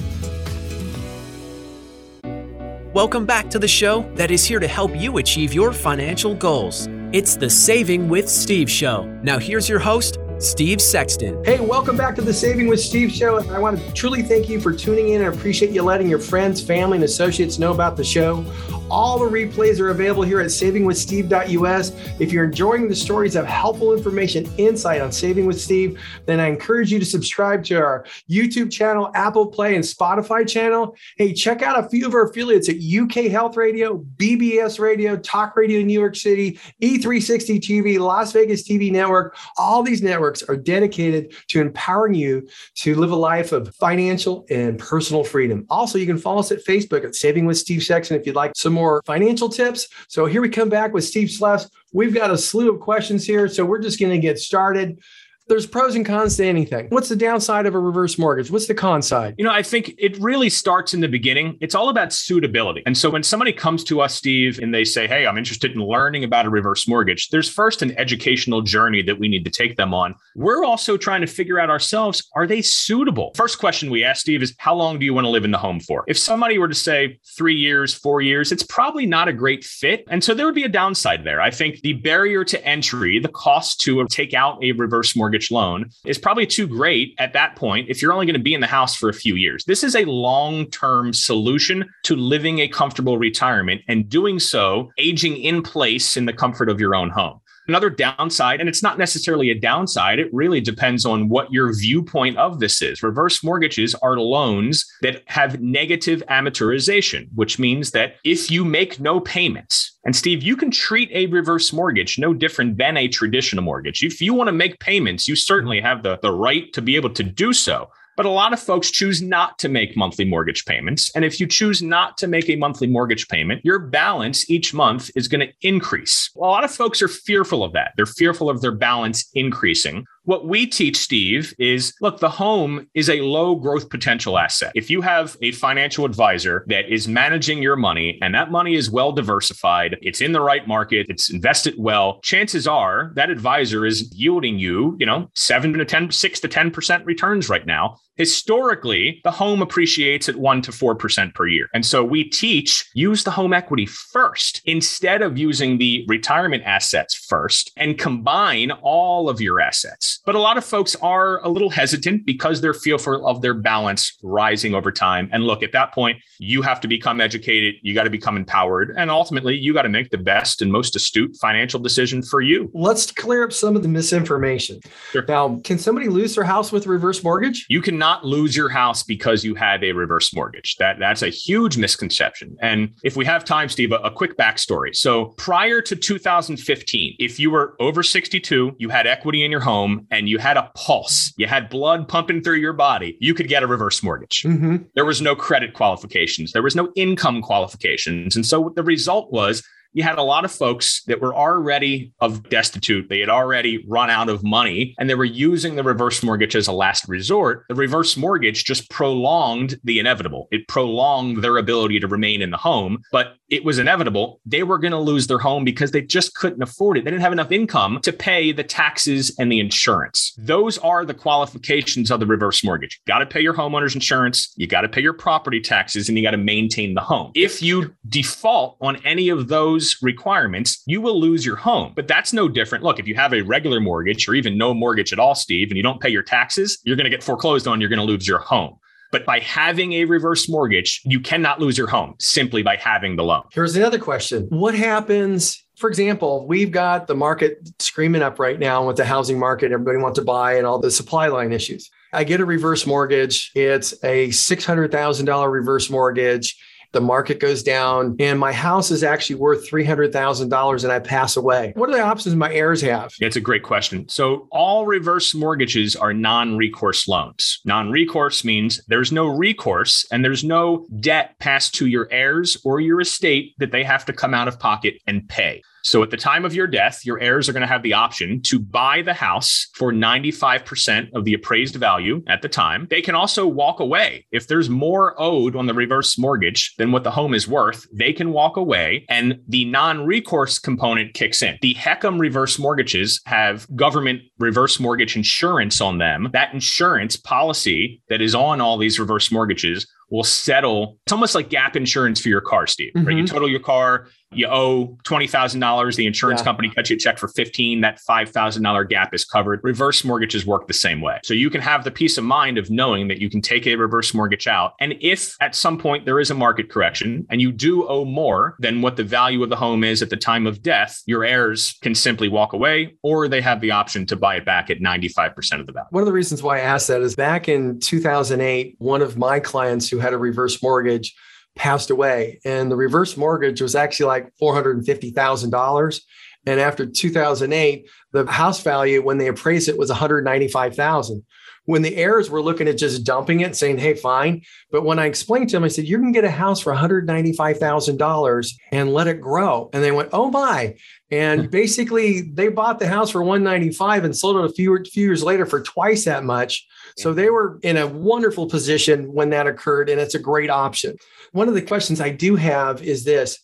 Welcome 2.92 3.26
back 3.26 3.50
to 3.50 3.58
the 3.58 3.66
show 3.66 4.08
that 4.14 4.30
is 4.30 4.44
here 4.44 4.60
to 4.60 4.68
help 4.68 4.94
you 4.94 5.18
achieve 5.18 5.52
your 5.52 5.72
financial 5.72 6.32
goals. 6.32 6.86
It's 7.12 7.34
the 7.34 7.50
Saving 7.50 8.08
with 8.08 8.28
Steve 8.28 8.70
show. 8.70 9.06
Now, 9.24 9.40
here's 9.40 9.68
your 9.68 9.80
host, 9.80 10.20
Steve 10.38 10.80
Sexton. 10.80 11.44
Hey, 11.44 11.58
welcome 11.58 11.96
back 11.96 12.14
to 12.14 12.22
the 12.22 12.32
Saving 12.32 12.68
with 12.68 12.78
Steve 12.78 13.10
show. 13.10 13.38
I 13.50 13.58
want 13.58 13.80
to 13.80 13.92
truly 13.94 14.22
thank 14.22 14.48
you 14.48 14.60
for 14.60 14.72
tuning 14.72 15.08
in. 15.08 15.22
I 15.22 15.24
appreciate 15.24 15.72
you 15.72 15.82
letting 15.82 16.08
your 16.08 16.20
friends, 16.20 16.62
family, 16.62 16.98
and 16.98 17.04
associates 17.04 17.58
know 17.58 17.72
about 17.72 17.96
the 17.96 18.04
show. 18.04 18.44
All 18.88 19.18
the 19.18 19.24
replays 19.24 19.80
are 19.80 19.88
available 19.88 20.22
here 20.22 20.40
at 20.40 20.46
savingwithsteve.us. 20.46 21.92
If 22.20 22.32
you're 22.32 22.44
enjoying 22.44 22.88
the 22.88 22.94
stories 22.94 23.34
of 23.34 23.44
helpful 23.44 23.92
information, 23.92 24.48
insight 24.58 25.00
on 25.00 25.10
Saving 25.10 25.44
with 25.46 25.60
Steve, 25.60 26.00
then 26.24 26.38
I 26.38 26.46
encourage 26.46 26.92
you 26.92 27.00
to 27.00 27.04
subscribe 27.04 27.64
to 27.64 27.74
our 27.74 28.06
YouTube 28.30 28.70
channel, 28.70 29.10
Apple 29.14 29.48
Play, 29.48 29.74
and 29.74 29.82
Spotify 29.82 30.48
channel. 30.48 30.94
Hey, 31.16 31.32
check 31.32 31.62
out 31.62 31.84
a 31.84 31.88
few 31.88 32.06
of 32.06 32.14
our 32.14 32.28
affiliates 32.28 32.68
at 32.68 32.76
UK 32.76 33.28
Health 33.30 33.56
Radio, 33.56 33.98
BBS 34.18 34.78
Radio, 34.78 35.16
Talk 35.16 35.56
Radio 35.56 35.82
New 35.82 35.98
York 35.98 36.14
City, 36.14 36.60
E360 36.80 37.58
TV, 37.60 37.98
Las 37.98 38.32
Vegas 38.32 38.62
TV 38.68 38.92
Network. 38.92 39.36
All 39.58 39.82
these 39.82 40.00
networks 40.00 40.44
are 40.44 40.56
dedicated 40.56 41.34
to 41.48 41.60
empowering 41.60 42.14
you 42.14 42.46
to 42.76 42.94
live 42.94 43.10
a 43.10 43.16
life 43.16 43.50
of 43.50 43.74
financial 43.74 44.46
and 44.48 44.78
personal 44.78 45.24
freedom. 45.24 45.66
Also, 45.70 45.98
you 45.98 46.06
can 46.06 46.18
follow 46.18 46.38
us 46.38 46.52
at 46.52 46.64
Facebook 46.64 47.04
at 47.04 47.16
Saving 47.16 47.46
with 47.46 47.58
Steve 47.58 47.82
Sexton 47.82 48.16
if 48.16 48.26
you'd 48.26 48.36
like 48.36 48.52
some 48.54 48.75
more 48.76 49.02
financial 49.06 49.48
tips. 49.48 49.88
So 50.06 50.26
here 50.26 50.40
we 50.40 50.48
come 50.48 50.68
back 50.68 50.92
with 50.92 51.04
Steve 51.04 51.30
Sless. 51.30 51.68
We've 51.92 52.14
got 52.14 52.30
a 52.30 52.38
slew 52.38 52.72
of 52.72 52.80
questions 52.80 53.26
here. 53.26 53.48
So 53.48 53.64
we're 53.64 53.80
just 53.80 53.98
going 53.98 54.12
to 54.12 54.18
get 54.18 54.38
started 54.38 55.00
there's 55.48 55.66
pros 55.66 55.94
and 55.94 56.04
cons 56.04 56.36
to 56.36 56.44
anything. 56.44 56.86
What's 56.88 57.08
the 57.08 57.16
downside 57.16 57.66
of 57.66 57.74
a 57.74 57.78
reverse 57.78 58.18
mortgage? 58.18 58.50
What's 58.50 58.66
the 58.66 58.74
con 58.74 59.00
side? 59.00 59.36
You 59.38 59.44
know, 59.44 59.52
I 59.52 59.62
think 59.62 59.94
it 59.96 60.18
really 60.18 60.50
starts 60.50 60.92
in 60.92 61.00
the 61.00 61.08
beginning. 61.08 61.56
It's 61.60 61.74
all 61.74 61.88
about 61.88 62.12
suitability. 62.12 62.82
And 62.84 62.98
so 62.98 63.10
when 63.10 63.22
somebody 63.22 63.52
comes 63.52 63.84
to 63.84 64.00
us, 64.00 64.14
Steve, 64.14 64.58
and 64.58 64.74
they 64.74 64.84
say, 64.84 65.06
Hey, 65.06 65.26
I'm 65.26 65.38
interested 65.38 65.72
in 65.72 65.80
learning 65.80 66.24
about 66.24 66.46
a 66.46 66.50
reverse 66.50 66.88
mortgage, 66.88 67.28
there's 67.28 67.48
first 67.48 67.82
an 67.82 67.96
educational 67.96 68.60
journey 68.60 69.02
that 69.02 69.18
we 69.18 69.28
need 69.28 69.44
to 69.44 69.50
take 69.50 69.76
them 69.76 69.94
on. 69.94 70.14
We're 70.34 70.64
also 70.64 70.96
trying 70.96 71.20
to 71.20 71.26
figure 71.28 71.60
out 71.60 71.70
ourselves, 71.70 72.28
are 72.34 72.46
they 72.46 72.62
suitable? 72.62 73.32
First 73.36 73.58
question 73.58 73.90
we 73.90 74.02
ask, 74.02 74.22
Steve, 74.22 74.42
is 74.42 74.54
how 74.58 74.74
long 74.74 74.98
do 74.98 75.04
you 75.04 75.14
want 75.14 75.26
to 75.26 75.30
live 75.30 75.44
in 75.44 75.52
the 75.52 75.58
home 75.58 75.78
for? 75.78 76.04
If 76.08 76.18
somebody 76.18 76.58
were 76.58 76.68
to 76.68 76.74
say 76.74 77.20
three 77.36 77.54
years, 77.54 77.94
four 77.94 78.20
years, 78.20 78.50
it's 78.50 78.64
probably 78.64 79.06
not 79.06 79.28
a 79.28 79.32
great 79.32 79.62
fit. 79.62 80.04
And 80.08 80.24
so 80.24 80.34
there 80.34 80.46
would 80.46 80.54
be 80.54 80.64
a 80.64 80.68
downside 80.68 81.22
there. 81.22 81.40
I 81.40 81.50
think 81.50 81.82
the 81.82 81.92
barrier 81.92 82.44
to 82.44 82.64
entry, 82.66 83.20
the 83.20 83.28
cost 83.28 83.80
to 83.82 84.04
take 84.06 84.34
out 84.34 84.62
a 84.62 84.72
reverse 84.72 85.14
mortgage 85.14 85.35
mortgage 85.36 85.50
loan 85.50 85.90
is 86.04 86.18
probably 86.18 86.46
too 86.46 86.66
great 86.66 87.14
at 87.18 87.32
that 87.32 87.56
point 87.56 87.88
if 87.88 88.00
you're 88.00 88.12
only 88.12 88.26
going 88.26 88.34
to 88.34 88.42
be 88.42 88.54
in 88.54 88.60
the 88.60 88.66
house 88.66 88.94
for 88.94 89.08
a 89.08 89.14
few 89.14 89.34
years. 89.34 89.64
This 89.66 89.84
is 89.84 89.94
a 89.94 90.04
long 90.04 90.66
term 90.70 91.12
solution 91.12 91.84
to 92.04 92.16
living 92.16 92.60
a 92.60 92.68
comfortable 92.68 93.18
retirement 93.18 93.82
and 93.88 94.08
doing 94.08 94.38
so 94.38 94.90
aging 94.98 95.36
in 95.36 95.62
place 95.62 96.16
in 96.16 96.24
the 96.24 96.32
comfort 96.32 96.70
of 96.70 96.80
your 96.80 96.94
own 96.94 97.10
home. 97.10 97.40
Another 97.68 97.90
downside, 97.90 98.60
and 98.60 98.68
it's 98.68 98.82
not 98.82 98.98
necessarily 98.98 99.50
a 99.50 99.58
downside, 99.58 100.18
it 100.18 100.32
really 100.32 100.60
depends 100.60 101.04
on 101.04 101.28
what 101.28 101.52
your 101.52 101.74
viewpoint 101.74 102.36
of 102.36 102.60
this 102.60 102.80
is. 102.80 103.02
Reverse 103.02 103.42
mortgages 103.42 103.94
are 103.96 104.18
loans 104.18 104.84
that 105.02 105.22
have 105.26 105.60
negative 105.60 106.22
amortization, 106.28 107.28
which 107.34 107.58
means 107.58 107.90
that 107.90 108.16
if 108.24 108.50
you 108.50 108.64
make 108.64 109.00
no 109.00 109.20
payments, 109.20 109.96
and 110.04 110.14
Steve, 110.14 110.42
you 110.42 110.56
can 110.56 110.70
treat 110.70 111.10
a 111.12 111.26
reverse 111.26 111.72
mortgage 111.72 112.16
no 112.16 112.32
different 112.32 112.78
than 112.78 112.96
a 112.96 113.08
traditional 113.08 113.64
mortgage. 113.64 114.04
If 114.04 114.20
you 114.20 114.34
want 114.34 114.46
to 114.46 114.52
make 114.52 114.78
payments, 114.78 115.26
you 115.26 115.34
certainly 115.34 115.80
have 115.80 116.04
the, 116.04 116.20
the 116.22 116.32
right 116.32 116.72
to 116.74 116.80
be 116.80 116.94
able 116.94 117.10
to 117.10 117.24
do 117.24 117.52
so. 117.52 117.90
But 118.16 118.26
a 118.26 118.30
lot 118.30 118.52
of 118.52 118.60
folks 118.60 118.90
choose 118.90 119.20
not 119.20 119.58
to 119.58 119.68
make 119.68 119.96
monthly 119.96 120.24
mortgage 120.24 120.64
payments. 120.64 121.14
And 121.14 121.24
if 121.24 121.38
you 121.38 121.46
choose 121.46 121.82
not 121.82 122.16
to 122.18 122.26
make 122.26 122.48
a 122.48 122.56
monthly 122.56 122.86
mortgage 122.86 123.28
payment, 123.28 123.64
your 123.64 123.78
balance 123.78 124.48
each 124.50 124.72
month 124.72 125.10
is 125.14 125.28
going 125.28 125.46
to 125.46 125.52
increase. 125.60 126.30
A 126.36 126.40
lot 126.40 126.64
of 126.64 126.70
folks 126.70 127.02
are 127.02 127.08
fearful 127.08 127.62
of 127.62 127.72
that. 127.74 127.92
They're 127.96 128.06
fearful 128.06 128.48
of 128.48 128.62
their 128.62 128.72
balance 128.72 129.28
increasing. 129.34 130.06
What 130.26 130.44
we 130.44 130.66
teach, 130.66 130.96
Steve, 130.96 131.54
is 131.56 131.94
look, 132.00 132.18
the 132.18 132.28
home 132.28 132.88
is 132.94 133.08
a 133.08 133.20
low 133.20 133.54
growth 133.54 133.88
potential 133.88 134.38
asset. 134.38 134.72
If 134.74 134.90
you 134.90 135.00
have 135.00 135.36
a 135.40 135.52
financial 135.52 136.04
advisor 136.04 136.64
that 136.66 136.88
is 136.92 137.06
managing 137.06 137.62
your 137.62 137.76
money 137.76 138.18
and 138.20 138.34
that 138.34 138.50
money 138.50 138.74
is 138.74 138.90
well 138.90 139.12
diversified, 139.12 139.96
it's 140.02 140.20
in 140.20 140.32
the 140.32 140.40
right 140.40 140.66
market, 140.66 141.06
it's 141.08 141.30
invested 141.30 141.76
well, 141.78 142.18
chances 142.22 142.66
are 142.66 143.12
that 143.14 143.30
advisor 143.30 143.86
is 143.86 144.12
yielding 144.12 144.58
you, 144.58 144.96
you 144.98 145.06
know, 145.06 145.30
seven 145.36 145.72
to 145.74 145.84
10, 145.84 146.10
six 146.10 146.40
to 146.40 146.48
10% 146.48 147.06
returns 147.06 147.48
right 147.48 147.64
now. 147.64 147.96
Historically, 148.16 149.20
the 149.24 149.30
home 149.30 149.62
appreciates 149.62 150.28
at 150.28 150.34
1% 150.36 150.62
to 150.64 150.72
4% 150.72 151.34
per 151.34 151.46
year. 151.46 151.68
And 151.74 151.84
so 151.84 152.02
we 152.02 152.24
teach 152.24 152.88
use 152.94 153.22
the 153.22 153.30
home 153.30 153.52
equity 153.52 153.86
first 153.86 154.62
instead 154.64 155.22
of 155.22 155.38
using 155.38 155.78
the 155.78 156.04
retirement 156.08 156.64
assets 156.64 157.14
first 157.14 157.70
and 157.76 157.98
combine 157.98 158.72
all 158.72 159.28
of 159.28 159.40
your 159.40 159.60
assets. 159.60 160.15
But 160.24 160.34
a 160.34 160.40
lot 160.40 160.56
of 160.56 160.64
folks 160.64 160.96
are 160.96 161.44
a 161.44 161.48
little 161.48 161.70
hesitant 161.70 162.26
because 162.26 162.60
they're 162.60 162.74
fearful 162.74 163.26
of 163.26 163.42
their 163.42 163.54
balance 163.54 164.16
rising 164.22 164.74
over 164.74 164.90
time. 164.92 165.28
And 165.32 165.44
look, 165.44 165.62
at 165.62 165.72
that 165.72 165.92
point, 165.92 166.18
you 166.38 166.62
have 166.62 166.80
to 166.80 166.88
become 166.88 167.20
educated, 167.20 167.76
you 167.82 167.94
got 167.94 168.04
to 168.04 168.10
become 168.10 168.36
empowered, 168.36 168.94
and 168.96 169.10
ultimately, 169.10 169.56
you 169.56 169.72
got 169.72 169.82
to 169.82 169.88
make 169.88 170.10
the 170.10 170.18
best 170.18 170.62
and 170.62 170.70
most 170.70 170.96
astute 170.96 171.36
financial 171.36 171.80
decision 171.80 172.22
for 172.22 172.40
you. 172.40 172.70
Let's 172.74 173.10
clear 173.10 173.44
up 173.44 173.52
some 173.52 173.76
of 173.76 173.82
the 173.82 173.88
misinformation. 173.88 174.80
Sure. 175.12 175.24
Now, 175.26 175.60
can 175.64 175.78
somebody 175.78 176.08
lose 176.08 176.34
their 176.34 176.44
house 176.44 176.72
with 176.72 176.86
reverse 176.86 177.22
mortgage? 177.22 177.66
You 177.68 177.82
cannot 177.82 178.24
lose 178.24 178.56
your 178.56 178.68
house 178.68 179.02
because 179.02 179.44
you 179.44 179.54
had 179.54 179.82
a 179.84 179.92
reverse 179.92 180.34
mortgage. 180.34 180.76
That 180.76 180.98
that's 180.98 181.22
a 181.22 181.28
huge 181.28 181.76
misconception. 181.76 182.56
And 182.60 182.90
if 183.02 183.16
we 183.16 183.24
have 183.24 183.44
time, 183.44 183.68
Steve, 183.68 183.92
a, 183.92 183.96
a 183.96 184.10
quick 184.10 184.36
backstory. 184.36 184.94
So 184.94 185.26
prior 185.36 185.80
to 185.82 185.96
2015, 185.96 187.16
if 187.18 187.38
you 187.40 187.50
were 187.50 187.76
over 187.80 188.02
62, 188.02 188.76
you 188.78 188.88
had 188.88 189.06
equity 189.06 189.44
in 189.44 189.50
your 189.50 189.60
home, 189.60 190.05
and 190.10 190.28
you 190.28 190.38
had 190.38 190.56
a 190.56 190.70
pulse, 190.74 191.32
you 191.36 191.46
had 191.46 191.68
blood 191.68 192.08
pumping 192.08 192.42
through 192.42 192.56
your 192.56 192.72
body, 192.72 193.16
you 193.20 193.34
could 193.34 193.48
get 193.48 193.62
a 193.62 193.66
reverse 193.66 194.02
mortgage. 194.02 194.42
Mm-hmm. 194.42 194.76
There 194.94 195.04
was 195.04 195.20
no 195.20 195.34
credit 195.34 195.74
qualifications, 195.74 196.52
there 196.52 196.62
was 196.62 196.76
no 196.76 196.92
income 196.96 197.42
qualifications, 197.42 198.36
and 198.36 198.44
so 198.44 198.72
the 198.74 198.82
result 198.82 199.32
was 199.32 199.62
you 199.96 200.02
had 200.02 200.18
a 200.18 200.22
lot 200.22 200.44
of 200.44 200.52
folks 200.52 201.02
that 201.04 201.22
were 201.22 201.34
already 201.34 202.12
of 202.20 202.50
destitute. 202.50 203.08
They 203.08 203.18
had 203.18 203.30
already 203.30 203.82
run 203.88 204.10
out 204.10 204.28
of 204.28 204.44
money 204.44 204.94
and 204.98 205.08
they 205.08 205.14
were 205.14 205.24
using 205.24 205.74
the 205.74 205.82
reverse 205.82 206.22
mortgage 206.22 206.54
as 206.54 206.68
a 206.68 206.72
last 206.72 207.08
resort. 207.08 207.64
The 207.70 207.74
reverse 207.74 208.14
mortgage 208.14 208.64
just 208.64 208.90
prolonged 208.90 209.80
the 209.84 209.98
inevitable. 209.98 210.48
It 210.50 210.68
prolonged 210.68 211.42
their 211.42 211.56
ability 211.56 211.98
to 212.00 212.08
remain 212.08 212.42
in 212.42 212.50
the 212.50 212.58
home, 212.58 213.02
but 213.10 213.36
it 213.48 213.64
was 213.64 213.78
inevitable. 213.78 214.40
They 214.44 214.64
were 214.64 214.78
going 214.78 214.92
to 214.92 214.98
lose 214.98 215.28
their 215.28 215.38
home 215.38 215.64
because 215.64 215.92
they 215.92 216.02
just 216.02 216.34
couldn't 216.34 216.62
afford 216.62 216.98
it. 216.98 217.04
They 217.04 217.10
didn't 217.10 217.22
have 217.22 217.32
enough 217.32 217.52
income 217.52 218.00
to 218.02 218.12
pay 218.12 218.52
the 218.52 218.64
taxes 218.64 219.34
and 219.38 219.50
the 219.50 219.60
insurance. 219.60 220.34
Those 220.36 220.76
are 220.78 221.06
the 221.06 221.14
qualifications 221.14 222.10
of 222.10 222.20
the 222.20 222.26
reverse 222.26 222.64
mortgage. 222.64 223.00
You 223.06 223.12
got 223.12 223.20
to 223.20 223.26
pay 223.26 223.40
your 223.40 223.54
homeowner's 223.54 223.94
insurance, 223.94 224.52
you 224.56 224.66
got 224.66 224.82
to 224.82 224.88
pay 224.88 225.00
your 225.00 225.12
property 225.12 225.60
taxes, 225.60 226.08
and 226.08 226.18
you 226.18 226.24
got 226.24 226.32
to 226.32 226.36
maintain 226.36 226.94
the 226.94 227.00
home. 227.00 227.30
If 227.34 227.62
you 227.62 227.94
default 228.08 228.76
on 228.80 228.96
any 229.06 229.28
of 229.28 229.48
those 229.48 229.85
those 229.86 230.02
requirements, 230.02 230.82
you 230.86 231.00
will 231.00 231.20
lose 231.20 231.44
your 231.44 231.56
home. 231.56 231.92
But 231.94 232.08
that's 232.08 232.32
no 232.32 232.48
different. 232.48 232.84
Look, 232.84 232.98
if 232.98 233.06
you 233.06 233.14
have 233.14 233.32
a 233.32 233.42
regular 233.42 233.80
mortgage 233.80 234.28
or 234.28 234.34
even 234.34 234.58
no 234.58 234.74
mortgage 234.74 235.12
at 235.12 235.18
all, 235.18 235.34
Steve, 235.34 235.70
and 235.70 235.76
you 235.76 235.82
don't 235.82 236.00
pay 236.00 236.08
your 236.08 236.22
taxes, 236.22 236.78
you're 236.84 236.96
going 236.96 237.04
to 237.04 237.10
get 237.10 237.22
foreclosed 237.22 237.66
on, 237.66 237.80
you're 237.80 237.90
going 237.90 238.00
to 238.00 238.04
lose 238.04 238.26
your 238.26 238.38
home. 238.38 238.76
But 239.12 239.24
by 239.24 239.38
having 239.38 239.92
a 239.94 240.04
reverse 240.04 240.48
mortgage, 240.48 241.00
you 241.04 241.20
cannot 241.20 241.60
lose 241.60 241.78
your 241.78 241.86
home 241.86 242.16
simply 242.18 242.62
by 242.62 242.76
having 242.76 243.16
the 243.16 243.22
loan. 243.22 243.44
Here's 243.52 243.76
another 243.76 243.98
question 243.98 244.46
What 244.50 244.74
happens? 244.74 245.62
For 245.76 245.88
example, 245.88 246.46
we've 246.46 246.70
got 246.72 247.06
the 247.06 247.14
market 247.14 247.58
screaming 247.78 248.22
up 248.22 248.38
right 248.38 248.58
now 248.58 248.86
with 248.86 248.96
the 248.96 249.04
housing 249.04 249.38
market. 249.38 249.72
Everybody 249.72 249.98
wants 249.98 250.18
to 250.18 250.24
buy 250.24 250.54
and 250.54 250.66
all 250.66 250.78
the 250.78 250.90
supply 250.90 251.28
line 251.28 251.52
issues. 251.52 251.90
I 252.12 252.24
get 252.24 252.40
a 252.40 252.46
reverse 252.46 252.86
mortgage. 252.86 253.52
It's 253.54 253.92
a 254.02 254.28
$600,000 254.28 255.52
reverse 255.52 255.90
mortgage 255.90 256.56
the 256.96 257.00
market 257.02 257.40
goes 257.40 257.62
down, 257.62 258.16
and 258.18 258.40
my 258.40 258.52
house 258.52 258.90
is 258.90 259.04
actually 259.04 259.36
worth 259.36 259.70
$300,000 259.70 260.82
and 260.82 260.92
I 260.92 260.98
pass 260.98 261.36
away. 261.36 261.74
What 261.76 261.90
are 261.90 261.92
the 261.92 262.00
options 262.00 262.34
my 262.34 262.50
heirs 262.50 262.80
have? 262.80 263.12
That's 263.20 263.36
a 263.36 263.40
great 263.40 263.62
question. 263.62 264.08
So, 264.08 264.48
all 264.50 264.86
reverse 264.86 265.34
mortgages 265.34 265.94
are 265.94 266.14
non 266.14 266.56
recourse 266.56 267.06
loans. 267.06 267.60
Non 267.66 267.90
recourse 267.90 268.44
means 268.46 268.82
there's 268.88 269.12
no 269.12 269.26
recourse 269.26 270.06
and 270.10 270.24
there's 270.24 270.42
no 270.42 270.86
debt 271.00 271.38
passed 271.38 271.74
to 271.74 271.86
your 271.86 272.08
heirs 272.10 272.56
or 272.64 272.80
your 272.80 273.02
estate 273.02 273.52
that 273.58 273.72
they 273.72 273.84
have 273.84 274.06
to 274.06 274.14
come 274.14 274.32
out 274.32 274.48
of 274.48 274.58
pocket 274.58 274.94
and 275.06 275.28
pay. 275.28 275.62
So 275.86 276.02
at 276.02 276.10
the 276.10 276.16
time 276.16 276.44
of 276.44 276.52
your 276.52 276.66
death, 276.66 277.06
your 277.06 277.20
heirs 277.20 277.48
are 277.48 277.52
going 277.52 277.60
to 277.60 277.66
have 277.68 277.84
the 277.84 277.92
option 277.92 278.42
to 278.42 278.58
buy 278.58 279.02
the 279.02 279.14
house 279.14 279.68
for 279.74 279.92
95% 279.92 281.12
of 281.14 281.24
the 281.24 281.32
appraised 281.32 281.76
value 281.76 282.24
at 282.26 282.42
the 282.42 282.48
time. 282.48 282.88
They 282.90 283.00
can 283.00 283.14
also 283.14 283.46
walk 283.46 283.78
away. 283.78 284.26
If 284.32 284.48
there's 284.48 284.68
more 284.68 285.14
owed 285.16 285.54
on 285.54 285.66
the 285.66 285.74
reverse 285.74 286.18
mortgage 286.18 286.74
than 286.76 286.90
what 286.90 287.04
the 287.04 287.12
home 287.12 287.34
is 287.34 287.46
worth, 287.46 287.86
they 287.92 288.12
can 288.12 288.32
walk 288.32 288.56
away 288.56 289.06
and 289.08 289.38
the 289.46 289.64
non 289.66 290.04
recourse 290.04 290.58
component 290.58 291.14
kicks 291.14 291.40
in. 291.40 291.56
The 291.62 291.74
HECM 291.74 292.18
reverse 292.18 292.58
mortgages 292.58 293.20
have 293.26 293.68
government 293.76 294.22
reverse 294.40 294.80
mortgage 294.80 295.14
insurance 295.14 295.80
on 295.80 295.98
them. 295.98 296.30
That 296.32 296.52
insurance 296.52 297.16
policy 297.16 298.02
that 298.08 298.20
is 298.20 298.34
on 298.34 298.60
all 298.60 298.76
these 298.76 298.98
reverse 298.98 299.30
mortgages 299.30 299.86
will 300.10 300.24
settle. 300.24 300.98
It's 301.04 301.12
almost 301.12 301.34
like 301.34 301.48
gap 301.48 301.76
insurance 301.76 302.20
for 302.20 302.28
your 302.28 302.40
car, 302.40 302.66
Steve. 302.66 302.92
Mm-hmm. 302.94 303.06
Right? 303.06 303.16
You 303.16 303.24
mm-hmm. 303.24 303.34
total 303.34 303.48
your 303.48 303.60
car, 303.60 304.08
you 304.36 304.46
owe 304.46 304.96
$20,000. 305.04 305.96
The 305.96 306.06
insurance 306.06 306.40
yeah. 306.40 306.44
company 306.44 306.70
cuts 306.70 306.90
you 306.90 306.96
a 306.96 306.98
check 306.98 307.18
for 307.18 307.28
15. 307.28 307.80
That 307.80 308.00
$5,000 308.08 308.88
gap 308.88 309.14
is 309.14 309.24
covered. 309.24 309.60
Reverse 309.62 310.04
mortgages 310.04 310.46
work 310.46 310.66
the 310.66 310.74
same 310.74 311.00
way. 311.00 311.20
So 311.24 311.34
you 311.34 311.50
can 311.50 311.60
have 311.60 311.84
the 311.84 311.90
peace 311.90 312.18
of 312.18 312.24
mind 312.24 312.58
of 312.58 312.70
knowing 312.70 313.08
that 313.08 313.18
you 313.18 313.30
can 313.30 313.40
take 313.40 313.66
a 313.66 313.76
reverse 313.76 314.14
mortgage 314.14 314.46
out. 314.46 314.74
And 314.80 314.94
if 315.00 315.36
at 315.40 315.54
some 315.54 315.78
point 315.78 316.04
there 316.04 316.20
is 316.20 316.30
a 316.30 316.34
market 316.34 316.70
correction 316.70 317.26
and 317.30 317.40
you 317.40 317.52
do 317.52 317.86
owe 317.88 318.04
more 318.04 318.56
than 318.58 318.82
what 318.82 318.96
the 318.96 319.04
value 319.04 319.42
of 319.42 319.50
the 319.50 319.56
home 319.56 319.84
is 319.84 320.02
at 320.02 320.10
the 320.10 320.16
time 320.16 320.46
of 320.46 320.62
death, 320.62 321.02
your 321.06 321.24
heirs 321.24 321.78
can 321.82 321.94
simply 321.94 322.28
walk 322.28 322.52
away 322.52 322.94
or 323.02 323.28
they 323.28 323.40
have 323.40 323.60
the 323.60 323.70
option 323.70 324.06
to 324.06 324.16
buy 324.16 324.36
it 324.36 324.44
back 324.44 324.70
at 324.70 324.78
95% 324.78 325.60
of 325.60 325.66
the 325.66 325.72
value. 325.72 325.88
One 325.90 326.02
of 326.02 326.06
the 326.06 326.12
reasons 326.12 326.42
why 326.42 326.58
I 326.58 326.60
asked 326.60 326.88
that 326.88 327.02
is 327.02 327.14
back 327.14 327.48
in 327.48 327.80
2008, 327.80 328.76
one 328.78 329.02
of 329.02 329.16
my 329.16 329.40
clients 329.40 329.88
who 329.88 329.98
had 329.98 330.12
a 330.12 330.18
reverse 330.18 330.62
mortgage 330.62 331.14
passed 331.56 331.90
away. 331.90 332.38
And 332.44 332.70
the 332.70 332.76
reverse 332.76 333.16
mortgage 333.16 333.60
was 333.60 333.74
actually 333.74 334.06
like 334.06 334.32
$450,000. 334.40 336.00
And 336.46 336.60
after 336.60 336.86
2008, 336.86 337.88
the 338.12 338.26
house 338.26 338.62
value, 338.62 339.02
when 339.02 339.18
they 339.18 339.26
appraised 339.26 339.68
it, 339.68 339.78
was 339.78 339.88
195,000. 339.88 341.24
When 341.64 341.82
the 341.82 341.96
heirs 341.96 342.30
were 342.30 342.40
looking 342.40 342.68
at 342.68 342.78
just 342.78 343.02
dumping 343.02 343.40
it, 343.40 343.56
saying, 343.56 343.78
"Hey, 343.78 343.94
fine," 343.94 344.42
but 344.70 344.84
when 344.84 345.00
I 345.00 345.06
explained 345.06 345.48
to 345.48 345.56
them, 345.56 345.64
I 345.64 345.68
said, 345.68 345.88
"You 345.88 345.98
can 345.98 346.12
get 346.12 346.22
a 346.22 346.30
house 346.30 346.60
for 346.60 346.72
195,000 346.72 347.96
dollars 347.96 348.56
and 348.70 348.92
let 348.92 349.08
it 349.08 349.20
grow," 349.20 349.68
and 349.72 349.82
they 349.82 349.90
went, 349.90 350.10
"Oh 350.12 350.30
my!" 350.30 350.76
And 351.10 351.42
hmm. 351.42 351.46
basically, 351.48 352.20
they 352.20 352.48
bought 352.48 352.78
the 352.78 352.86
house 352.86 353.10
for 353.10 353.20
195 353.20 354.04
and 354.04 354.16
sold 354.16 354.36
it 354.36 354.48
a 354.48 354.54
few, 354.54 354.78
few 354.84 355.06
years 355.06 355.24
later 355.24 355.44
for 355.44 355.60
twice 355.60 356.04
that 356.04 356.22
much. 356.22 356.64
So 356.96 357.12
they 357.12 357.30
were 357.30 357.58
in 357.62 357.76
a 357.76 357.86
wonderful 357.86 358.46
position 358.46 359.12
when 359.12 359.30
that 359.30 359.46
occurred, 359.46 359.90
and 359.90 360.00
it's 360.00 360.14
a 360.14 360.18
great 360.18 360.50
option. 360.50 360.96
One 361.32 361.48
of 361.48 361.54
the 361.54 361.62
questions 361.62 362.00
I 362.00 362.10
do 362.10 362.36
have 362.36 362.82
is 362.82 363.04
this. 363.04 363.38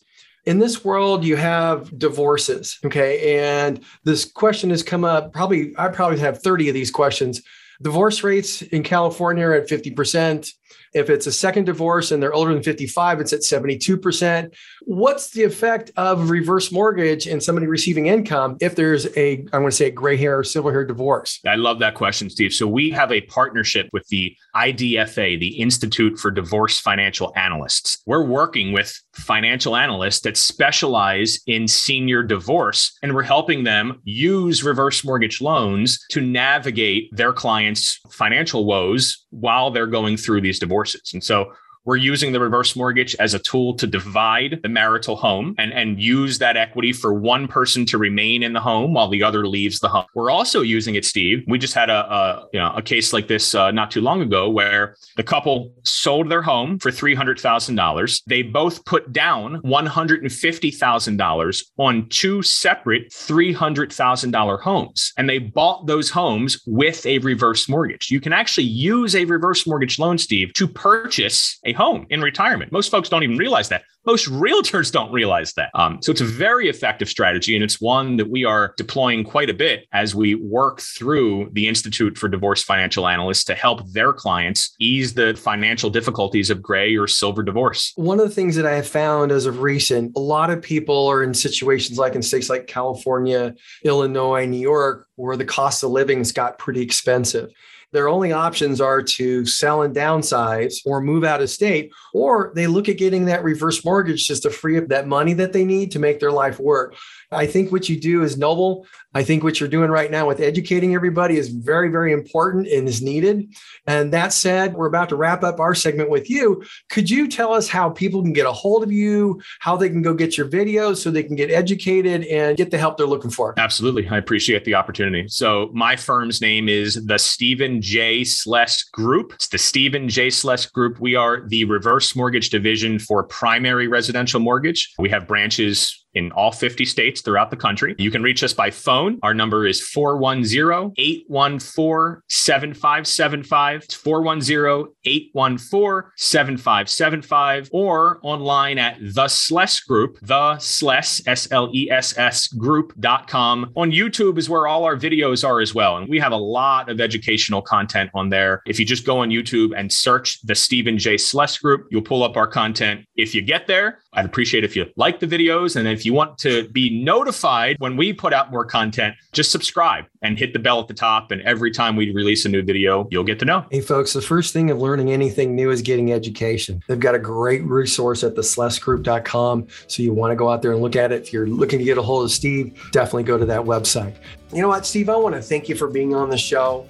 In 0.45 0.59
this 0.59 0.83
world 0.83 1.23
you 1.23 1.37
have 1.37 1.97
divorces 1.97 2.77
okay? 2.83 3.37
And 3.39 3.81
this 4.03 4.25
question 4.25 4.71
has 4.71 4.83
come 4.83 5.05
up 5.05 5.31
probably 5.31 5.73
i 5.77 5.87
probably 5.87 6.19
have 6.19 6.41
30 6.41 6.67
of 6.67 6.73
these 6.73 6.91
questions. 6.91 7.41
Divorce 7.81 8.23
rates 8.23 8.61
in 8.61 8.83
california 8.83 9.45
are 9.45 9.53
at 9.53 9.69
50% 9.69 10.51
if 10.93 11.09
it's 11.09 11.27
a 11.27 11.31
second 11.31 11.65
divorce 11.65 12.11
and 12.11 12.21
they're 12.21 12.33
older 12.33 12.53
than 12.53 12.63
55, 12.63 13.19
it's 13.19 13.33
at 13.33 13.41
72%. 13.41 14.53
What's 14.81 15.31
the 15.31 15.43
effect 15.43 15.91
of 15.97 16.29
reverse 16.29 16.71
mortgage 16.71 17.27
and 17.27 17.41
somebody 17.41 17.67
receiving 17.67 18.07
income 18.07 18.57
if 18.61 18.75
there's 18.75 19.05
a, 19.17 19.37
I'm 19.53 19.61
going 19.61 19.65
to 19.65 19.71
say 19.71 19.87
a 19.87 19.91
gray 19.91 20.17
hair 20.17 20.39
or 20.39 20.43
silver 20.43 20.71
hair 20.71 20.85
divorce? 20.85 21.39
I 21.47 21.55
love 21.55 21.79
that 21.79 21.95
question, 21.95 22.29
Steve. 22.29 22.53
So 22.53 22.67
we 22.67 22.91
have 22.91 23.11
a 23.11 23.21
partnership 23.21 23.89
with 23.93 24.07
the 24.07 24.35
IDFA, 24.55 25.39
the 25.39 25.59
Institute 25.59 26.19
for 26.19 26.31
Divorce 26.31 26.79
Financial 26.79 27.33
Analysts. 27.35 28.01
We're 28.05 28.25
working 28.25 28.71
with 28.71 29.01
financial 29.13 29.75
analysts 29.75 30.21
that 30.21 30.37
specialize 30.37 31.39
in 31.47 31.67
senior 31.67 32.23
divorce, 32.23 32.97
and 33.01 33.13
we're 33.13 33.23
helping 33.23 33.63
them 33.63 34.01
use 34.03 34.63
reverse 34.63 35.03
mortgage 35.03 35.41
loans 35.41 35.99
to 36.09 36.21
navigate 36.21 37.09
their 37.15 37.33
clients' 37.33 37.99
financial 38.11 38.65
woes 38.65 39.25
while 39.29 39.71
they're 39.71 39.87
going 39.87 40.17
through 40.17 40.41
these 40.41 40.59
divorces. 40.59 40.82
And 41.13 41.23
so 41.23 41.53
we're 41.85 41.97
using 41.97 42.31
the 42.31 42.39
reverse 42.39 42.75
mortgage 42.75 43.15
as 43.15 43.33
a 43.33 43.39
tool 43.39 43.75
to 43.75 43.87
divide 43.87 44.59
the 44.63 44.69
marital 44.69 45.15
home 45.15 45.53
and, 45.57 45.73
and 45.73 46.01
use 46.01 46.39
that 46.39 46.55
equity 46.55 46.93
for 46.93 47.13
one 47.13 47.47
person 47.47 47.85
to 47.85 47.97
remain 47.97 48.43
in 48.43 48.53
the 48.53 48.59
home 48.59 48.93
while 48.93 49.09
the 49.09 49.21
other 49.23 49.47
leaves 49.47 49.79
the 49.79 49.89
home. 49.89 50.05
We're 50.15 50.31
also 50.31 50.61
using 50.61 50.95
it, 50.95 51.05
Steve. 51.05 51.43
We 51.47 51.57
just 51.57 51.73
had 51.73 51.89
a, 51.89 52.13
a 52.13 52.47
you 52.53 52.59
know 52.59 52.71
a 52.75 52.81
case 52.81 53.13
like 53.13 53.27
this 53.27 53.53
uh, 53.53 53.71
not 53.71 53.91
too 53.91 54.01
long 54.01 54.21
ago 54.21 54.49
where 54.49 54.95
the 55.17 55.23
couple 55.23 55.73
sold 55.83 56.29
their 56.29 56.41
home 56.41 56.79
for 56.79 56.91
three 56.91 57.15
hundred 57.15 57.39
thousand 57.39 57.75
dollars. 57.75 58.21
They 58.27 58.41
both 58.41 58.85
put 58.85 59.11
down 59.11 59.55
one 59.55 59.85
hundred 59.85 60.21
and 60.21 60.31
fifty 60.31 60.71
thousand 60.71 61.17
dollars 61.17 61.71
on 61.77 62.07
two 62.09 62.41
separate 62.41 63.11
three 63.11 63.51
hundred 63.51 63.91
thousand 63.91 64.31
dollar 64.31 64.57
homes, 64.57 65.11
and 65.17 65.29
they 65.29 65.39
bought 65.39 65.87
those 65.87 66.09
homes 66.09 66.61
with 66.65 67.05
a 67.05 67.17
reverse 67.19 67.67
mortgage. 67.67 68.09
You 68.09 68.21
can 68.21 68.33
actually 68.33 68.67
use 68.67 69.15
a 69.15 69.25
reverse 69.25 69.67
mortgage 69.67 69.99
loan, 69.99 70.17
Steve, 70.17 70.53
to 70.53 70.67
purchase 70.67 71.59
a 71.65 71.72
home 71.73 72.05
in 72.09 72.21
retirement. 72.21 72.71
Most 72.71 72.89
folks 72.89 73.09
don't 73.09 73.23
even 73.23 73.37
realize 73.37 73.69
that. 73.69 73.83
Most 74.05 74.29
realtors 74.29 74.91
don't 74.91 75.11
realize 75.13 75.53
that. 75.53 75.69
Um, 75.75 76.01
so 76.01 76.11
it's 76.11 76.19
a 76.19 76.25
very 76.25 76.67
effective 76.67 77.07
strategy, 77.07 77.55
and 77.55 77.63
it's 77.63 77.79
one 77.79 78.17
that 78.17 78.29
we 78.29 78.43
are 78.43 78.73
deploying 78.75 79.23
quite 79.23 79.49
a 79.49 79.53
bit 79.53 79.85
as 79.93 80.13
we 80.13 80.35
work 80.35 80.81
through 80.81 81.49
the 81.53 81.69
Institute 81.69 82.17
for 82.17 82.27
Divorce 82.27 82.63
Financial 82.63 83.07
Analysts 83.07 83.45
to 83.45 83.55
help 83.55 83.89
their 83.91 84.11
clients 84.11 84.75
ease 84.79 85.13
the 85.13 85.33
financial 85.35 85.89
difficulties 85.89 86.49
of 86.49 86.61
gray 86.61 86.95
or 86.97 87.07
silver 87.07 87.43
divorce. 87.43 87.93
One 87.95 88.19
of 88.19 88.27
the 88.27 88.35
things 88.35 88.57
that 88.57 88.65
I 88.65 88.75
have 88.75 88.87
found 88.87 89.31
as 89.31 89.45
of 89.45 89.61
recent, 89.61 90.11
a 90.17 90.19
lot 90.19 90.49
of 90.49 90.61
people 90.61 91.07
are 91.07 91.23
in 91.23 91.33
situations 91.33 91.97
like 91.97 92.15
in 92.15 92.21
states 92.21 92.49
like 92.49 92.67
California, 92.67 93.55
Illinois, 93.85 94.45
New 94.45 94.59
York, 94.59 95.07
where 95.15 95.37
the 95.37 95.45
cost 95.45 95.81
of 95.83 95.91
living's 95.91 96.33
got 96.33 96.57
pretty 96.57 96.81
expensive 96.81 97.51
their 97.93 98.09
only 98.09 98.33
options 98.33 98.81
are 98.81 99.01
to 99.01 99.45
sell 99.45 99.83
and 99.83 99.95
downsize 99.95 100.81
or 100.85 100.99
move 100.99 101.23
out 101.23 101.41
of 101.41 101.49
state, 101.49 101.93
or 102.13 102.51
they 102.55 102.67
look 102.67 102.89
at 102.89 102.97
getting 102.97 103.25
that 103.25 103.43
reverse 103.43 103.85
mortgage 103.85 104.27
just 104.27 104.43
to 104.43 104.49
free 104.49 104.77
up 104.77 104.87
that 104.87 105.07
money 105.07 105.33
that 105.33 105.53
they 105.53 105.63
need 105.63 105.91
to 105.91 105.99
make 105.99 106.19
their 106.19 106.31
life 106.31 106.59
work. 106.59 106.95
I 107.33 107.47
think 107.47 107.71
what 107.71 107.89
you 107.89 107.99
do 107.99 108.23
is 108.23 108.37
noble. 108.37 108.85
I 109.15 109.23
think 109.23 109.43
what 109.43 109.59
you're 109.59 109.69
doing 109.69 109.91
right 109.91 110.09
now 110.09 110.27
with 110.27 110.39
educating 110.39 110.95
everybody 110.95 111.37
is 111.37 111.49
very, 111.49 111.89
very 111.89 112.11
important 112.11 112.67
and 112.67 112.87
is 112.87 113.01
needed. 113.01 113.53
And 113.85 114.11
that 114.11 114.33
said, 114.33 114.73
we're 114.73 114.87
about 114.87 115.09
to 115.09 115.15
wrap 115.15 115.43
up 115.43 115.59
our 115.59 115.75
segment 115.75 116.09
with 116.09 116.29
you. 116.29 116.63
Could 116.89 117.09
you 117.09 117.27
tell 117.27 117.53
us 117.53 117.67
how 117.67 117.91
people 117.91 118.23
can 118.23 118.33
get 118.33 118.47
a 118.47 118.51
hold 118.51 118.81
of 118.81 118.91
you, 118.91 119.41
how 119.59 119.75
they 119.75 119.89
can 119.89 120.01
go 120.01 120.13
get 120.13 120.37
your 120.37 120.47
videos 120.47 120.97
so 120.97 121.11
they 121.11 121.23
can 121.23 121.35
get 121.35 121.51
educated 121.51 122.25
and 122.25 122.57
get 122.57 122.71
the 122.71 122.77
help 122.77 122.97
they're 122.97 123.05
looking 123.05 123.29
for? 123.29 123.53
Absolutely. 123.57 124.07
I 124.07 124.17
appreciate 124.17 124.65
the 124.65 124.75
opportunity. 124.75 125.27
So, 125.27 125.69
my 125.73 125.95
firm's 125.95 126.41
name 126.41 126.67
is 126.67 127.05
the 127.05 127.19
Stephen 127.19 127.81
J. 127.81 128.23
Sless 128.23 128.83
Group. 128.83 129.33
It's 129.33 129.47
the 129.47 129.57
Stephen 129.57 130.09
J. 130.09 130.29
Sless 130.29 130.65
Group. 130.65 130.99
We 130.99 131.15
are 131.15 131.47
the 131.47 131.65
reverse 131.65 132.15
mortgage 132.15 132.49
division 132.49 132.97
for 132.97 133.23
primary 133.23 133.87
residential 133.87 134.39
mortgage. 134.39 134.93
We 134.97 135.09
have 135.09 135.27
branches 135.27 136.02
in 136.15 136.31
all 136.33 136.51
50 136.51 136.85
states 136.85 137.21
throughout 137.21 137.49
the 137.49 137.57
country. 137.57 137.95
You 137.97 138.11
can 138.11 138.23
reach 138.23 138.43
us 138.43 138.53
by 138.53 138.69
phone. 138.71 139.19
Our 139.23 139.33
number 139.33 139.65
is 139.65 139.81
410 139.81 140.93
814 140.97 142.21
7575. 142.27 143.85
410 143.85 144.93
814 145.05 146.11
7575 146.15 147.69
or 147.71 148.19
online 148.23 148.77
at 148.77 148.97
the 148.99 149.27
Sless 149.27 149.79
Group, 149.79 150.17
the 150.21 150.57
Sless, 150.59 151.21
S 151.27 151.47
L 151.51 151.69
E 151.73 151.89
S 151.91 152.17
S 152.17 152.47
group.com. 152.47 153.71
On 153.75 153.91
YouTube 153.91 154.37
is 154.37 154.49
where 154.49 154.67
all 154.67 154.83
our 154.83 154.95
videos 154.95 155.47
are 155.47 155.59
as 155.59 155.73
well. 155.73 155.97
And 155.97 156.09
we 156.09 156.19
have 156.19 156.31
a 156.31 156.37
lot 156.37 156.89
of 156.89 156.99
educational 156.99 157.61
content 157.61 158.09
on 158.13 158.29
there. 158.29 158.61
If 158.65 158.79
you 158.79 158.85
just 158.85 159.05
go 159.05 159.19
on 159.19 159.29
YouTube 159.29 159.77
and 159.77 159.91
search 159.91 160.41
the 160.43 160.55
Stephen 160.55 160.97
J. 160.97 161.17
Sless 161.17 161.57
Group, 161.57 161.87
you'll 161.91 162.01
pull 162.01 162.23
up 162.23 162.37
our 162.37 162.47
content. 162.47 163.05
If 163.15 163.35
you 163.35 163.41
get 163.41 163.67
there, 163.67 163.99
I'd 164.13 164.25
appreciate 164.25 164.63
if 164.63 164.75
you 164.75 164.85
like 164.95 165.19
the 165.19 165.27
videos. 165.27 165.75
And 165.75 165.87
if 165.87 166.02
if 166.03 166.05
you 166.05 166.13
want 166.13 166.37
to 166.37 166.67
be 166.67 167.01
notified 167.01 167.77
when 167.79 167.95
we 167.95 168.11
put 168.11 168.33
out 168.33 168.51
more 168.51 168.65
content, 168.65 169.15
just 169.31 169.51
subscribe 169.51 170.03
and 170.21 170.37
hit 170.37 170.51
the 170.51 170.59
bell 170.59 170.81
at 170.81 170.89
the 170.89 170.93
top. 170.93 171.31
And 171.31 171.41
every 171.43 171.71
time 171.71 171.95
we 171.95 172.11
release 172.11 172.43
a 172.43 172.49
new 172.49 172.61
video, 172.61 173.07
you'll 173.09 173.23
get 173.23 173.39
to 173.39 173.45
know. 173.45 173.65
Hey, 173.71 173.79
folks, 173.79 174.11
the 174.11 174.21
first 174.21 174.51
thing 174.51 174.69
of 174.69 174.79
learning 174.79 175.13
anything 175.13 175.55
new 175.55 175.71
is 175.71 175.81
getting 175.81 176.11
education. 176.11 176.83
They've 176.89 176.99
got 176.99 177.15
a 177.15 177.19
great 177.19 177.63
resource 177.63 178.21
at 178.25 178.35
the 178.35 178.41
slessgroup.com. 178.41 179.67
So 179.87 180.03
you 180.03 180.11
want 180.11 180.31
to 180.31 180.35
go 180.35 180.49
out 180.49 180.61
there 180.61 180.73
and 180.73 180.81
look 180.81 180.97
at 180.97 181.13
it. 181.13 181.21
If 181.21 181.31
you're 181.31 181.47
looking 181.47 181.79
to 181.79 181.85
get 181.85 181.97
a 181.97 182.01
hold 182.01 182.25
of 182.25 182.31
Steve, 182.31 182.77
definitely 182.91 183.23
go 183.23 183.37
to 183.37 183.45
that 183.45 183.61
website. 183.61 184.13
You 184.51 184.61
know 184.61 184.67
what, 184.67 184.85
Steve? 184.85 185.07
I 185.07 185.15
want 185.15 185.35
to 185.35 185.41
thank 185.41 185.69
you 185.69 185.75
for 185.75 185.87
being 185.87 186.13
on 186.13 186.29
the 186.29 186.37
show. 186.37 186.85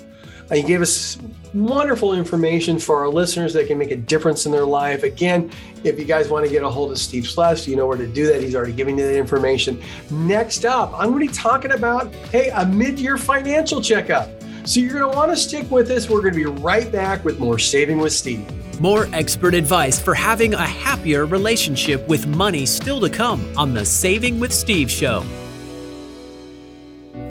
Uh, 0.54 0.58
you 0.58 0.64
gave 0.64 0.84
us 0.84 1.18
wonderful 1.56 2.14
information 2.14 2.78
for 2.78 3.00
our 3.00 3.10
listeners 3.10 3.54
that 3.54 3.66
can 3.66 3.76
make 3.76 3.90
a 3.90 3.96
difference 3.96 4.46
in 4.46 4.52
their 4.52 4.66
life. 4.66 5.02
Again, 5.02 5.50
if 5.84 5.98
you 5.98 6.06
guys 6.06 6.30
want 6.30 6.46
to 6.46 6.52
get 6.52 6.62
a 6.62 6.70
hold 6.70 6.92
of 6.92 7.00
Steve 7.00 7.28
Sless, 7.28 7.68
you 7.68 7.76
know 7.76 7.88
where 7.88 7.98
to 7.98 8.06
do 8.06 8.28
that. 8.28 8.40
He's 8.40 8.56
already 8.56 8.74
giving 8.74 9.00
you 9.00 9.04
that 9.04 9.18
information. 9.18 9.82
Next 10.12 10.64
up, 10.64 10.94
I'm 10.94 11.10
going 11.12 11.26
to 11.26 11.32
be 11.32 11.36
talking 11.36 11.72
about, 11.72 12.14
hey, 12.32 12.50
a 12.50 12.68
mid 12.68 13.00
year 13.00 13.18
financial 13.18 13.82
checkup. 13.82 14.30
So 14.64 14.80
you're 14.80 14.94
going 14.94 15.12
to 15.12 15.18
want 15.18 15.32
to 15.32 15.38
stick 15.38 15.70
with 15.72 15.90
us. 15.90 16.08
We're 16.08 16.22
going 16.22 16.36
to 16.36 16.40
be 16.40 16.62
right 16.62 16.92
back 16.92 17.26
with 17.26 17.40
more 17.40 17.58
Saving 17.58 17.98
with 17.98 18.14
Steve. 18.14 18.48
More 18.80 19.08
expert 19.12 19.56
advice 19.56 20.00
for 20.00 20.14
having 20.14 20.54
a 20.54 20.66
happier 20.66 21.26
relationship 21.26 22.08
with 22.08 22.28
money 22.28 22.68
still 22.68 23.00
to 23.02 23.10
come 23.10 23.44
on 23.58 23.74
the 23.74 23.86
Saving 23.86 24.40
with 24.40 24.54
Steve 24.54 24.92
show. 24.92 25.26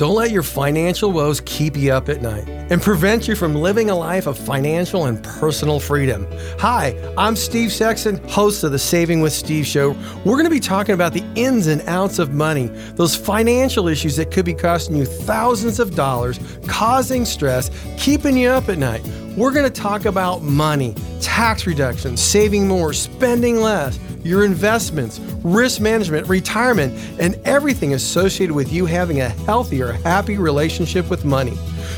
Don't 0.03 0.17
let 0.17 0.33
your 0.33 0.43
financial 0.43 1.13
woes 1.13 1.41
keep 1.45 1.77
you 1.77 1.93
up 1.93 2.09
at 2.09 2.23
night 2.23 2.49
and 2.49 2.83
prevent 2.83 3.29
you 3.29 3.37
from 3.37 3.55
living 3.55 3.89
a 3.89 3.95
life 3.95 4.27
of 4.27 4.37
financial 4.37 5.07
and 5.07 5.23
personal 5.23 5.79
freedom. 5.79 6.27
Hi, 6.59 6.97
I'm 7.17 7.37
Steve 7.37 7.73
Sexton, 7.73 8.17
host 8.27 8.65
of 8.65 8.73
the 8.73 8.81
Saving 8.81 9.21
with 9.21 9.33
Steve 9.33 9.65
show. 9.65 9.91
We're 10.25 10.35
going 10.35 10.43
to 10.43 10.51
be 10.51 10.59
talking 10.59 10.97
about 10.97 11.13
the 11.13 11.23
ins 11.37 11.69
and 11.69 11.83
outs 11.83 12.19
of 12.19 12.33
money, 12.35 12.67
those 12.97 13.15
financial 13.15 13.87
issues 13.87 14.17
that 14.17 14.33
could 14.33 14.45
be 14.45 14.55
costing 14.55 14.97
you 14.97 15.05
thousands 15.05 15.79
of 15.79 15.95
dollars, 15.95 16.41
causing 16.67 17.25
stress, 17.25 17.71
keeping 17.97 18.37
you 18.37 18.49
up 18.49 18.69
at 18.69 18.79
night. 18.79 19.09
We're 19.37 19.53
going 19.53 19.65
to 19.65 19.81
talk 19.81 20.05
about 20.05 20.43
money, 20.43 20.95
tax 21.23 21.67
reduction, 21.67 22.19
saving 22.19 22.69
more, 22.69 22.93
spending 22.93 23.57
less 23.57 23.99
your 24.23 24.45
investments, 24.45 25.19
risk 25.43 25.81
management, 25.81 26.29
retirement, 26.29 26.93
and 27.19 27.35
everything 27.45 27.95
associated 27.95 28.55
with 28.55 28.73
you 28.73 28.85
having 28.87 29.21
a 29.21 29.31
healthier, 29.31 29.93
happy 29.93 30.37
relationship 30.37 31.09
with 31.09 31.25
money. 31.25 31.57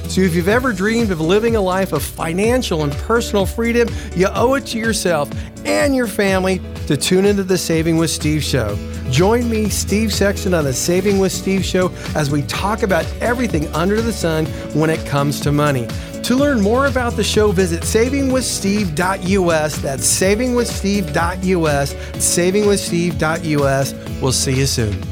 So, 0.09 0.20
if 0.20 0.35
you've 0.35 0.49
ever 0.49 0.73
dreamed 0.73 1.11
of 1.11 1.20
living 1.20 1.57
a 1.57 1.61
life 1.61 1.92
of 1.92 2.03
financial 2.03 2.85
and 2.85 2.92
personal 2.92 3.47
freedom, 3.47 3.88
you 4.14 4.29
owe 4.33 4.55
it 4.55 4.64
to 4.66 4.79
yourself 4.79 5.29
and 5.64 5.94
your 5.94 6.07
family 6.07 6.61
to 6.87 6.97
tune 6.97 7.25
into 7.25 7.42
the 7.42 7.59
Saving 7.59 7.97
with 7.97 8.11
Steve 8.11 8.44
show. 8.44 8.79
Join 9.11 9.51
me, 9.51 9.68
Steve 9.68 10.12
Sexton, 10.12 10.55
on 10.55 10.64
the 10.64 10.73
Saving 10.73 11.18
with 11.18 11.33
Steve 11.33 11.64
show 11.64 11.92
as 12.14 12.31
we 12.31 12.42
talk 12.42 12.83
about 12.83 13.05
everything 13.20 13.66
under 13.75 14.01
the 14.01 14.12
sun 14.12 14.47
when 14.73 14.88
it 14.88 15.05
comes 15.07 15.40
to 15.40 15.53
money. 15.53 15.88
To 16.25 16.35
learn 16.35 16.61
more 16.63 16.87
about 16.87 17.17
the 17.17 17.23
show, 17.23 17.53
visit 17.53 17.83
savingwithsteve.us. 17.83 19.77
That's 19.77 20.21
savingwithsteve.us. 20.21 21.95
Savingwithsteve.us. 21.95 24.21
We'll 24.23 24.33
see 24.33 24.57
you 24.57 24.65
soon. 24.65 25.05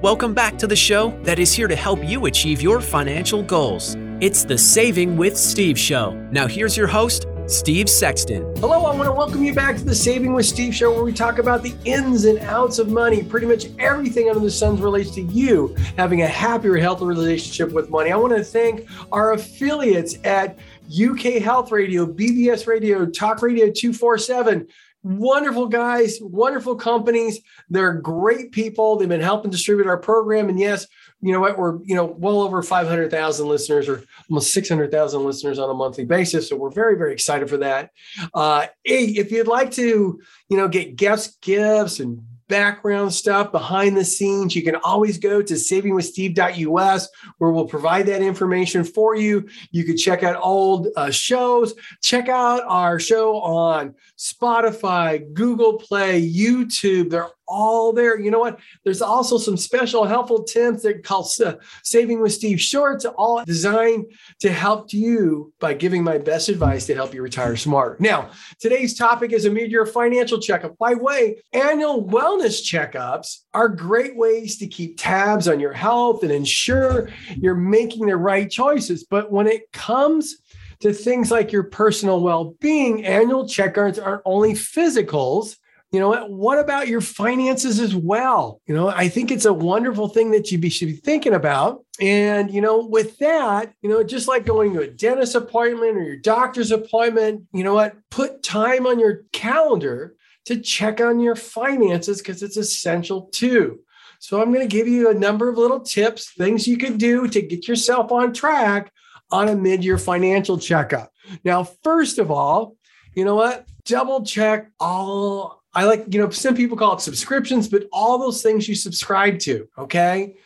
Welcome 0.00 0.34
back 0.34 0.56
to 0.58 0.68
the 0.68 0.76
show 0.76 1.18
that 1.24 1.40
is 1.40 1.52
here 1.52 1.66
to 1.66 1.74
help 1.74 2.04
you 2.04 2.26
achieve 2.26 2.62
your 2.62 2.80
financial 2.80 3.42
goals. 3.42 3.96
It's 4.20 4.44
the 4.44 4.56
Saving 4.56 5.16
with 5.16 5.36
Steve 5.36 5.76
show. 5.76 6.12
Now, 6.30 6.46
here's 6.46 6.76
your 6.76 6.86
host, 6.86 7.26
Steve 7.46 7.90
Sexton. 7.90 8.42
Hello, 8.56 8.86
I 8.86 8.96
want 8.96 9.06
to 9.06 9.12
welcome 9.12 9.42
you 9.44 9.52
back 9.52 9.76
to 9.76 9.84
the 9.84 9.94
Saving 9.94 10.32
with 10.32 10.46
Steve 10.46 10.74
show 10.74 10.92
where 10.94 11.04
we 11.04 11.12
talk 11.12 11.38
about 11.38 11.62
the 11.62 11.74
ins 11.84 12.24
and 12.24 12.38
outs 12.38 12.78
of 12.78 12.88
money. 12.88 13.22
Pretty 13.22 13.46
much 13.46 13.66
everything 13.78 14.30
under 14.30 14.40
the 14.40 14.50
sun 14.50 14.80
relates 14.80 15.10
to 15.16 15.22
you 15.22 15.76
having 15.98 16.22
a 16.22 16.26
happier, 16.26 16.78
healthier 16.78 17.08
relationship 17.08 17.72
with 17.72 17.90
money. 17.90 18.10
I 18.10 18.16
want 18.16 18.34
to 18.34 18.42
thank 18.42 18.88
our 19.12 19.32
affiliates 19.32 20.16
at 20.24 20.58
UK 20.88 21.42
Health 21.42 21.70
Radio, 21.70 22.06
BBS 22.06 22.66
Radio, 22.66 23.04
Talk 23.04 23.42
Radio 23.42 23.70
247 23.70 24.66
wonderful 25.04 25.66
guys, 25.66 26.18
wonderful 26.22 26.74
companies. 26.74 27.40
They're 27.68 27.92
great 27.92 28.52
people. 28.52 28.96
They've 28.96 29.08
been 29.08 29.20
helping 29.20 29.50
distribute 29.50 29.86
our 29.86 29.98
program. 29.98 30.48
And 30.48 30.58
yes, 30.58 30.86
you 31.24 31.32
know 31.32 31.40
what? 31.40 31.56
We're, 31.56 31.82
you 31.84 31.94
know, 31.94 32.04
well 32.04 32.42
over 32.42 32.62
500,000 32.62 33.48
listeners 33.48 33.88
or 33.88 34.04
almost 34.28 34.52
600,000 34.52 35.24
listeners 35.24 35.58
on 35.58 35.70
a 35.70 35.74
monthly 35.74 36.04
basis. 36.04 36.50
So 36.50 36.56
we're 36.56 36.70
very, 36.70 36.98
very 36.98 37.14
excited 37.14 37.48
for 37.48 37.56
that. 37.56 37.92
Uh, 38.34 38.66
if 38.84 39.32
you'd 39.32 39.48
like 39.48 39.70
to, 39.72 40.20
you 40.50 40.56
know, 40.58 40.68
get 40.68 40.96
guest 40.96 41.40
gifts 41.40 41.98
and 41.98 42.22
background 42.48 43.14
stuff 43.14 43.50
behind 43.52 43.96
the 43.96 44.04
scenes, 44.04 44.54
you 44.54 44.62
can 44.62 44.76
always 44.84 45.16
go 45.16 45.40
to 45.40 45.54
savingwithsteve.us 45.54 47.08
where 47.38 47.50
we'll 47.50 47.64
provide 47.64 48.04
that 48.04 48.20
information 48.20 48.84
for 48.84 49.16
you. 49.16 49.48
You 49.70 49.84
can 49.84 49.96
check 49.96 50.22
out 50.22 50.36
old 50.42 50.88
uh, 50.94 51.10
shows, 51.10 51.72
check 52.02 52.28
out 52.28 52.62
our 52.66 53.00
show 53.00 53.40
on 53.40 53.94
Spotify, 54.18 55.32
Google 55.32 55.78
Play, 55.78 56.20
YouTube. 56.20 57.08
They're 57.08 57.30
all 57.54 57.92
there. 57.92 58.18
You 58.18 58.30
know 58.32 58.40
what? 58.40 58.58
There's 58.82 59.00
also 59.00 59.38
some 59.38 59.56
special 59.56 60.04
helpful 60.04 60.42
tips 60.42 60.82
that 60.82 61.04
call 61.04 61.30
uh, 61.44 61.54
Saving 61.84 62.20
with 62.20 62.32
Steve 62.32 62.60
Shorts, 62.60 63.04
all 63.04 63.44
designed 63.44 64.06
to 64.40 64.50
help 64.50 64.92
you 64.92 65.52
by 65.60 65.74
giving 65.74 66.02
my 66.02 66.18
best 66.18 66.48
advice 66.48 66.86
to 66.86 66.94
help 66.94 67.14
you 67.14 67.22
retire 67.22 67.56
smarter. 67.56 67.96
Now, 68.00 68.30
today's 68.58 68.98
topic 68.98 69.32
is 69.32 69.44
a 69.44 69.50
mid-year 69.50 69.86
financial 69.86 70.40
checkup. 70.40 70.76
By 70.78 70.94
way, 70.94 71.42
annual 71.52 72.04
wellness 72.04 72.62
checkups 72.62 73.44
are 73.54 73.68
great 73.68 74.16
ways 74.16 74.58
to 74.58 74.66
keep 74.66 74.98
tabs 74.98 75.46
on 75.46 75.60
your 75.60 75.72
health 75.72 76.24
and 76.24 76.32
ensure 76.32 77.08
you're 77.36 77.54
making 77.54 78.06
the 78.06 78.16
right 78.16 78.50
choices. 78.50 79.04
But 79.04 79.30
when 79.30 79.46
it 79.46 79.70
comes 79.72 80.36
to 80.80 80.92
things 80.92 81.30
like 81.30 81.52
your 81.52 81.62
personal 81.62 82.20
well-being, 82.20 83.06
annual 83.06 83.44
checkups 83.44 84.04
aren't 84.04 84.22
only 84.24 84.52
physicals 84.54 85.56
you 85.94 86.00
know 86.00 86.08
what? 86.08 86.28
What 86.28 86.58
about 86.58 86.88
your 86.88 87.00
finances 87.00 87.78
as 87.78 87.94
well? 87.94 88.60
You 88.66 88.74
know 88.74 88.88
i 88.88 89.08
think 89.08 89.30
it's 89.30 89.44
a 89.44 89.52
wonderful 89.52 90.08
thing 90.08 90.32
that 90.32 90.50
you 90.50 90.58
be, 90.58 90.68
should 90.68 90.88
be 90.88 90.96
thinking 90.96 91.34
about. 91.34 91.84
And 92.00 92.50
you 92.50 92.60
know 92.60 92.84
with 92.84 93.16
that 93.18 93.72
you 93.80 93.88
know 93.88 94.02
just 94.02 94.26
like 94.26 94.44
going 94.44 94.72
to 94.74 94.80
a 94.80 94.88
dentist 94.88 95.36
appointment 95.36 95.96
or 95.96 96.02
your 96.02 96.16
doctor's 96.16 96.72
appointment 96.72 97.44
you 97.52 97.62
know 97.62 97.74
what? 97.74 97.94
Put 98.10 98.42
time 98.42 98.88
on 98.88 98.98
your 98.98 99.22
calendar 99.32 100.16
to 100.46 100.60
check 100.60 101.00
on 101.00 101.20
your 101.20 101.36
finances 101.36 102.18
because 102.18 102.42
it's 102.42 102.56
essential 102.56 103.28
too. 103.32 103.78
So 104.18 104.42
i'm 104.42 104.52
going 104.52 104.68
to 104.68 104.76
give 104.76 104.88
you 104.88 105.10
a 105.10 105.14
number 105.14 105.48
of 105.48 105.58
little 105.58 105.80
tips 105.80 106.32
things 106.32 106.66
you 106.66 106.76
could 106.76 106.98
do 106.98 107.28
to 107.28 107.40
get 107.40 107.68
yourself 107.68 108.10
on 108.10 108.32
track 108.32 108.92
on 109.30 109.48
a 109.48 109.54
mid-year 109.54 109.98
financial 109.98 110.58
checkup. 110.58 111.12
Now 111.44 111.62
first 111.62 112.18
of 112.18 112.32
all 112.32 112.76
you 113.14 113.24
know 113.24 113.36
what? 113.36 113.66
Double 113.84 114.24
check 114.24 114.70
all 114.80 115.62
I 115.74 115.84
like, 115.84 116.04
you 116.08 116.20
know, 116.20 116.30
some 116.30 116.54
people 116.54 116.76
call 116.76 116.94
it 116.94 117.00
subscriptions, 117.00 117.68
but 117.68 117.88
all 117.92 118.18
those 118.18 118.42
things 118.42 118.68
you 118.68 118.74
subscribe 118.74 119.38
to, 119.40 119.68
okay? 119.76 120.36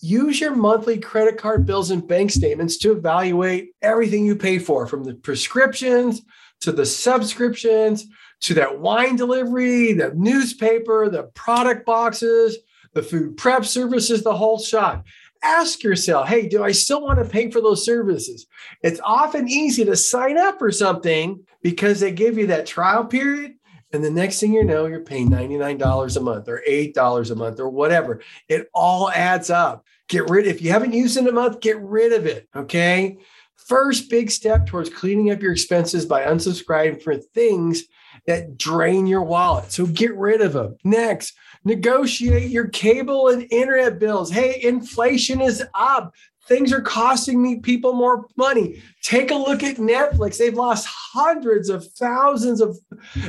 Use 0.00 0.40
your 0.40 0.54
monthly 0.54 0.98
credit 0.98 1.38
card 1.38 1.64
bills 1.64 1.90
and 1.90 2.06
bank 2.06 2.30
statements 2.30 2.76
to 2.78 2.92
evaluate 2.92 3.70
everything 3.80 4.26
you 4.26 4.36
pay 4.36 4.58
for, 4.58 4.86
from 4.86 5.04
the 5.04 5.14
prescriptions 5.14 6.22
to 6.60 6.72
the 6.72 6.84
subscriptions 6.84 8.06
to 8.40 8.54
that 8.54 8.78
wine 8.78 9.16
delivery, 9.16 9.94
the 9.94 10.12
newspaper, 10.14 11.08
the 11.08 11.24
product 11.34 11.86
boxes, 11.86 12.58
the 12.92 13.02
food 13.02 13.36
prep 13.36 13.64
services, 13.64 14.22
the 14.22 14.36
whole 14.36 14.58
shot. 14.58 15.04
Ask 15.42 15.82
yourself, 15.82 16.28
hey, 16.28 16.48
do 16.48 16.62
I 16.62 16.72
still 16.72 17.02
want 17.02 17.18
to 17.18 17.24
pay 17.24 17.50
for 17.50 17.60
those 17.60 17.84
services? 17.84 18.46
It's 18.82 19.00
often 19.04 19.48
easy 19.48 19.84
to 19.84 19.96
sign 19.96 20.38
up 20.38 20.58
for 20.58 20.70
something 20.70 21.44
because 21.62 22.00
they 22.00 22.12
give 22.12 22.36
you 22.36 22.46
that 22.48 22.66
trial 22.66 23.04
period 23.04 23.54
and 23.92 24.02
the 24.02 24.10
next 24.10 24.40
thing 24.40 24.52
you 24.52 24.64
know, 24.64 24.86
you're 24.86 25.00
paying 25.00 25.30
$99 25.30 26.16
a 26.16 26.20
month 26.20 26.48
or 26.48 26.62
$8 26.68 27.30
a 27.30 27.34
month 27.34 27.60
or 27.60 27.68
whatever. 27.68 28.20
It 28.48 28.68
all 28.74 29.10
adds 29.10 29.50
up. 29.50 29.84
Get 30.08 30.28
rid, 30.28 30.46
if 30.46 30.62
you 30.62 30.70
haven't 30.70 30.92
used 30.92 31.16
it 31.16 31.20
in 31.20 31.28
a 31.28 31.32
month, 31.32 31.60
get 31.60 31.80
rid 31.80 32.12
of 32.12 32.26
it. 32.26 32.48
Okay. 32.54 33.18
First 33.56 34.10
big 34.10 34.30
step 34.30 34.66
towards 34.66 34.90
cleaning 34.90 35.30
up 35.30 35.40
your 35.40 35.52
expenses 35.52 36.04
by 36.04 36.22
unsubscribing 36.24 37.02
for 37.02 37.16
things 37.16 37.84
that 38.26 38.56
drain 38.56 39.06
your 39.06 39.22
wallet. 39.22 39.72
So 39.72 39.86
get 39.86 40.14
rid 40.16 40.40
of 40.40 40.52
them. 40.52 40.76
Next, 40.84 41.34
negotiate 41.64 42.50
your 42.50 42.68
cable 42.68 43.28
and 43.28 43.46
internet 43.50 43.98
bills. 43.98 44.30
Hey, 44.30 44.60
inflation 44.62 45.40
is 45.40 45.64
up. 45.74 46.14
Things 46.48 46.72
are 46.72 46.80
costing 46.80 47.42
me 47.42 47.60
people 47.60 47.92
more 47.92 48.26
money. 48.36 48.82
Take 49.02 49.30
a 49.30 49.34
look 49.34 49.62
at 49.62 49.76
Netflix. 49.76 50.38
They've 50.38 50.54
lost 50.54 50.86
hundreds 50.86 51.68
of 51.68 51.86
thousands 51.92 52.60
of, 52.60 52.78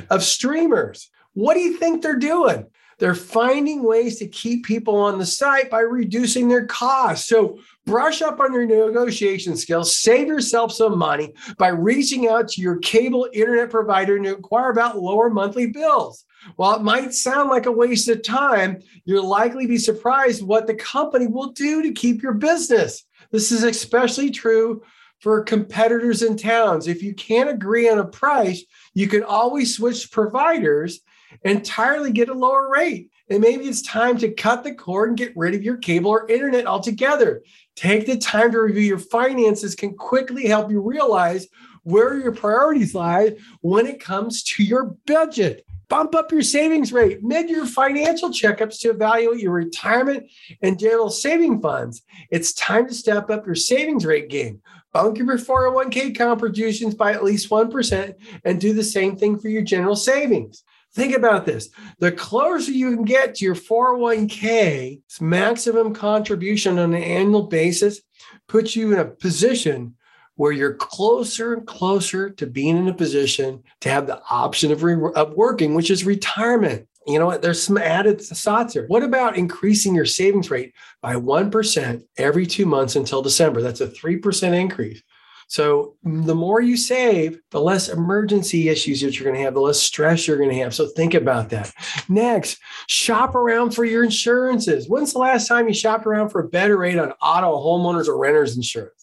of 0.09 0.23
streamers. 0.23 1.09
What 1.33 1.55
do 1.55 1.59
you 1.59 1.77
think 1.77 2.01
they're 2.01 2.15
doing? 2.15 2.67
They're 2.99 3.15
finding 3.15 3.83
ways 3.83 4.17
to 4.19 4.27
keep 4.27 4.65
people 4.65 4.95
on 4.95 5.19
the 5.19 5.25
site 5.25 5.69
by 5.69 5.81
reducing 5.81 6.47
their 6.47 6.65
costs. 6.65 7.27
So 7.27 7.59
brush 7.85 8.21
up 8.23 8.39
on 8.39 8.53
your 8.53 8.65
negotiation 8.65 9.55
skills, 9.55 9.97
save 9.97 10.27
yourself 10.27 10.71
some 10.71 10.97
money 10.97 11.33
by 11.59 11.67
reaching 11.67 12.27
out 12.27 12.47
to 12.49 12.61
your 12.61 12.77
cable 12.79 13.29
internet 13.33 13.69
provider 13.69 14.17
to 14.17 14.35
inquire 14.35 14.71
about 14.71 14.99
lower 14.99 15.29
monthly 15.29 15.67
bills. 15.67 16.25
While 16.55 16.77
it 16.77 16.83
might 16.83 17.13
sound 17.13 17.49
like 17.49 17.65
a 17.65 17.71
waste 17.71 18.07
of 18.09 18.23
time, 18.23 18.81
you'll 19.05 19.27
likely 19.27 19.67
be 19.67 19.77
surprised 19.77 20.43
what 20.43 20.65
the 20.65 20.75
company 20.75 21.27
will 21.27 21.51
do 21.51 21.83
to 21.83 21.91
keep 21.91 22.23
your 22.23 22.33
business. 22.33 23.05
This 23.31 23.51
is 23.51 23.63
especially 23.63 24.31
true 24.31 24.83
for 25.19 25.43
competitors 25.43 26.21
in 26.21 26.37
towns. 26.37 26.87
If 26.87 27.01
you 27.01 27.13
can't 27.13 27.49
agree 27.49 27.89
on 27.89 27.99
a 27.99 28.05
price, 28.05 28.63
you 28.93 29.07
can 29.07 29.23
always 29.23 29.75
switch 29.75 30.11
providers 30.11 31.01
entirely 31.43 32.11
get 32.11 32.29
a 32.29 32.33
lower 32.33 32.69
rate. 32.69 33.11
And 33.29 33.41
maybe 33.41 33.65
it's 33.65 33.81
time 33.81 34.17
to 34.19 34.31
cut 34.31 34.63
the 34.63 34.73
cord 34.73 35.09
and 35.09 35.17
get 35.17 35.35
rid 35.35 35.53
of 35.53 35.63
your 35.63 35.77
cable 35.77 36.11
or 36.11 36.29
internet 36.29 36.65
altogether. 36.65 37.43
Take 37.75 38.05
the 38.05 38.17
time 38.17 38.51
to 38.51 38.59
review 38.59 38.83
your 38.83 38.99
finances 38.99 39.75
can 39.75 39.95
quickly 39.95 40.47
help 40.47 40.71
you 40.71 40.81
realize 40.81 41.47
where 41.83 42.17
your 42.17 42.31
priorities 42.31 42.95
lie 42.95 43.35
when 43.61 43.85
it 43.85 43.99
comes 43.99 44.43
to 44.43 44.63
your 44.63 44.95
budget. 45.05 45.66
Bump 45.89 46.15
up 46.15 46.31
your 46.31 46.41
savings 46.41 46.91
rate 46.91 47.23
mid 47.23 47.49
your 47.49 47.65
financial 47.65 48.29
checkups 48.29 48.79
to 48.81 48.89
evaluate 48.89 49.39
your 49.39 49.53
retirement 49.53 50.29
and 50.61 50.77
general 50.77 51.09
saving 51.09 51.61
funds. 51.61 52.03
It's 52.29 52.53
time 52.53 52.87
to 52.87 52.93
step 52.93 53.29
up 53.29 53.45
your 53.45 53.55
savings 53.55 54.05
rate 54.05 54.29
game. 54.29 54.61
Bunk 54.91 55.17
your 55.17 55.27
401k 55.27 56.17
contributions 56.17 56.95
by 56.95 57.13
at 57.13 57.23
least 57.23 57.49
1% 57.49 58.15
and 58.43 58.59
do 58.59 58.73
the 58.73 58.83
same 58.83 59.15
thing 59.15 59.39
for 59.39 59.47
your 59.47 59.61
general 59.61 59.95
savings. 59.95 60.63
Think 60.93 61.15
about 61.15 61.45
this. 61.45 61.69
The 61.99 62.11
closer 62.11 62.71
you 62.71 62.95
can 62.95 63.05
get 63.05 63.35
to 63.35 63.45
your 63.45 63.55
401k 63.55 65.01
maximum 65.21 65.93
contribution 65.93 66.79
on 66.79 66.93
an 66.93 67.03
annual 67.03 67.43
basis 67.43 68.01
puts 68.47 68.75
you 68.75 68.93
in 68.93 68.99
a 68.99 69.05
position 69.05 69.95
where 70.37 70.51
you're 70.51 70.75
closer 70.75 71.53
and 71.53 71.67
closer 71.67 72.29
to 72.29 72.47
being 72.47 72.77
in 72.77 72.87
a 72.87 72.93
position 72.93 73.61
to 73.81 73.89
have 73.89 74.07
the 74.07 74.21
option 74.29 74.71
of, 74.71 74.83
re- 74.83 75.11
of 75.15 75.33
working, 75.33 75.75
which 75.75 75.91
is 75.91 76.05
retirement. 76.05 76.87
You 77.05 77.19
know 77.19 77.25
what? 77.25 77.41
There's 77.41 77.61
some 77.61 77.77
added 77.77 78.21
thoughts 78.21 78.73
here. 78.73 78.85
What 78.87 79.03
about 79.03 79.37
increasing 79.37 79.95
your 79.95 80.05
savings 80.05 80.51
rate 80.51 80.73
by 81.01 81.15
1% 81.15 82.03
every 82.17 82.45
two 82.45 82.65
months 82.65 82.95
until 82.95 83.21
December? 83.21 83.61
That's 83.61 83.81
a 83.81 83.87
3% 83.87 84.53
increase. 84.53 85.01
So 85.49 85.95
the 86.03 86.35
more 86.35 86.59
you 86.59 86.75
save, 86.75 87.39
the 87.51 87.61
less 87.61 87.87
emergency 87.87 88.67
issues 88.67 88.99
that 89.01 89.17
you're 89.17 89.23
going 89.23 89.37
to 89.37 89.45
have, 89.45 89.53
the 89.53 89.61
less 89.61 89.81
stress 89.81 90.27
you're 90.27 90.37
going 90.37 90.49
to 90.49 90.57
have. 90.57 90.75
So 90.75 90.87
think 90.87 91.13
about 91.13 91.49
that. 91.49 91.73
Next, 92.09 92.59
shop 92.87 93.33
around 93.33 93.71
for 93.71 93.85
your 93.85 94.03
insurances. 94.03 94.89
When's 94.89 95.13
the 95.13 95.19
last 95.19 95.47
time 95.47 95.69
you 95.69 95.73
shopped 95.73 96.05
around 96.05 96.29
for 96.29 96.41
a 96.41 96.49
better 96.49 96.77
rate 96.77 96.99
on 96.99 97.13
auto, 97.21 97.55
homeowners, 97.55 98.09
or 98.09 98.17
renters 98.17 98.57
insurance? 98.57 98.96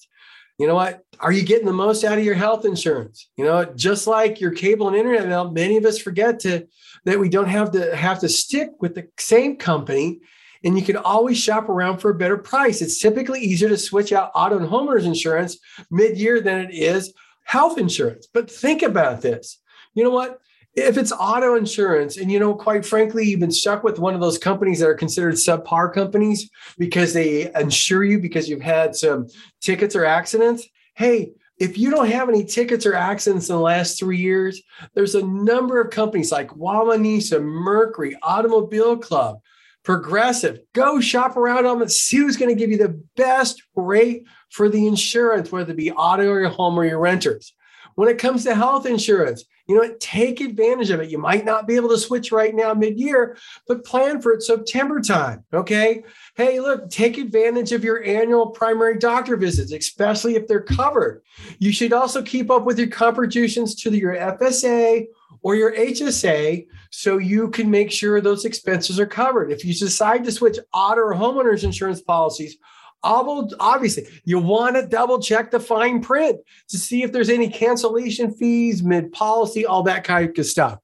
You 0.58 0.68
know 0.68 0.74
what? 0.74 1.02
Are 1.18 1.32
you 1.32 1.42
getting 1.42 1.66
the 1.66 1.72
most 1.72 2.04
out 2.04 2.18
of 2.18 2.24
your 2.24 2.34
health 2.34 2.64
insurance? 2.64 3.28
You 3.36 3.44
know, 3.44 3.64
just 3.64 4.06
like 4.06 4.40
your 4.40 4.52
cable 4.52 4.86
and 4.86 4.96
internet 4.96 5.28
now, 5.28 5.50
many 5.50 5.76
of 5.76 5.84
us 5.84 5.98
forget 5.98 6.38
to 6.40 6.66
that 7.04 7.18
we 7.18 7.28
don't 7.28 7.48
have 7.48 7.72
to 7.72 7.94
have 7.96 8.20
to 8.20 8.28
stick 8.28 8.70
with 8.80 8.94
the 8.94 9.08
same 9.18 9.56
company 9.56 10.20
and 10.64 10.78
you 10.78 10.84
can 10.84 10.96
always 10.96 11.38
shop 11.38 11.68
around 11.68 11.98
for 11.98 12.10
a 12.10 12.14
better 12.14 12.38
price. 12.38 12.80
It's 12.80 13.00
typically 13.00 13.40
easier 13.40 13.68
to 13.68 13.76
switch 13.76 14.12
out 14.12 14.30
auto 14.34 14.56
and 14.56 14.66
homeowners 14.66 15.04
insurance 15.04 15.58
mid 15.90 16.16
year 16.16 16.40
than 16.40 16.60
it 16.60 16.74
is 16.74 17.12
health 17.44 17.78
insurance. 17.78 18.26
But 18.32 18.50
think 18.50 18.82
about 18.82 19.20
this. 19.20 19.60
You 19.94 20.04
know 20.04 20.10
what? 20.10 20.40
If 20.76 20.98
it's 20.98 21.12
auto 21.12 21.54
insurance, 21.54 22.16
and 22.16 22.32
you 22.32 22.40
know, 22.40 22.54
quite 22.54 22.84
frankly, 22.84 23.24
you've 23.24 23.40
been 23.40 23.52
stuck 23.52 23.84
with 23.84 24.00
one 24.00 24.14
of 24.14 24.20
those 24.20 24.38
companies 24.38 24.80
that 24.80 24.88
are 24.88 24.94
considered 24.94 25.34
subpar 25.34 25.92
companies 25.92 26.50
because 26.78 27.12
they 27.12 27.52
insure 27.54 28.02
you 28.02 28.18
because 28.18 28.48
you've 28.48 28.60
had 28.60 28.96
some 28.96 29.28
tickets 29.60 29.94
or 29.94 30.04
accidents. 30.04 30.66
Hey, 30.96 31.32
if 31.58 31.78
you 31.78 31.90
don't 31.90 32.10
have 32.10 32.28
any 32.28 32.44
tickets 32.44 32.84
or 32.84 32.94
accidents 32.94 33.48
in 33.48 33.54
the 33.54 33.60
last 33.60 33.98
three 33.98 34.18
years, 34.18 34.60
there's 34.94 35.14
a 35.14 35.24
number 35.24 35.80
of 35.80 35.90
companies 35.90 36.32
like 36.32 36.50
Wawanesa, 36.50 37.40
Mercury, 37.40 38.16
Automobile 38.22 38.96
Club, 38.96 39.38
Progressive. 39.84 40.58
Go 40.72 41.00
shop 41.00 41.36
around 41.36 41.64
them 41.64 41.82
and 41.82 41.92
see 41.92 42.16
who's 42.16 42.36
going 42.36 42.48
to 42.48 42.58
give 42.58 42.70
you 42.70 42.78
the 42.78 43.00
best 43.16 43.62
rate 43.76 44.24
for 44.50 44.68
the 44.68 44.88
insurance, 44.88 45.52
whether 45.52 45.70
it 45.70 45.76
be 45.76 45.92
auto 45.92 46.28
or 46.28 46.40
your 46.40 46.48
home 46.48 46.76
or 46.76 46.84
your 46.84 46.98
renters. 46.98 47.54
When 47.94 48.08
it 48.08 48.18
comes 48.18 48.42
to 48.44 48.56
health 48.56 48.86
insurance, 48.86 49.44
you 49.66 49.76
know, 49.76 49.94
take 49.98 50.40
advantage 50.40 50.90
of 50.90 51.00
it. 51.00 51.10
You 51.10 51.18
might 51.18 51.44
not 51.44 51.66
be 51.66 51.76
able 51.76 51.88
to 51.88 51.98
switch 51.98 52.32
right 52.32 52.54
now 52.54 52.74
mid 52.74 52.98
year, 52.98 53.36
but 53.66 53.84
plan 53.84 54.20
for 54.20 54.32
it 54.32 54.42
September 54.42 55.00
time. 55.00 55.44
Okay. 55.52 56.04
Hey, 56.36 56.60
look, 56.60 56.90
take 56.90 57.16
advantage 57.16 57.72
of 57.72 57.84
your 57.84 58.02
annual 58.04 58.48
primary 58.48 58.98
doctor 58.98 59.36
visits, 59.36 59.72
especially 59.72 60.36
if 60.36 60.46
they're 60.46 60.60
covered. 60.60 61.22
You 61.58 61.72
should 61.72 61.92
also 61.92 62.22
keep 62.22 62.50
up 62.50 62.64
with 62.64 62.78
your 62.78 62.88
contributions 62.88 63.74
to 63.76 63.90
your 63.90 64.14
FSA 64.14 65.06
or 65.42 65.54
your 65.54 65.74
HSA 65.74 66.66
so 66.90 67.18
you 67.18 67.50
can 67.50 67.70
make 67.70 67.90
sure 67.90 68.20
those 68.20 68.44
expenses 68.44 69.00
are 69.00 69.06
covered. 69.06 69.50
If 69.50 69.64
you 69.64 69.74
decide 69.74 70.24
to 70.24 70.32
switch 70.32 70.58
auto 70.72 71.00
or 71.00 71.14
homeowners 71.14 71.64
insurance 71.64 72.00
policies, 72.00 72.56
obviously 73.04 74.06
you 74.24 74.38
want 74.38 74.76
to 74.76 74.86
double 74.86 75.20
check 75.20 75.50
the 75.50 75.60
fine 75.60 76.00
print 76.00 76.40
to 76.68 76.78
see 76.78 77.02
if 77.02 77.12
there's 77.12 77.28
any 77.28 77.48
cancellation 77.48 78.32
fees 78.32 78.82
mid 78.82 79.12
policy 79.12 79.66
all 79.66 79.82
that 79.82 80.04
kind 80.04 80.36
of 80.36 80.46
stuff. 80.46 80.78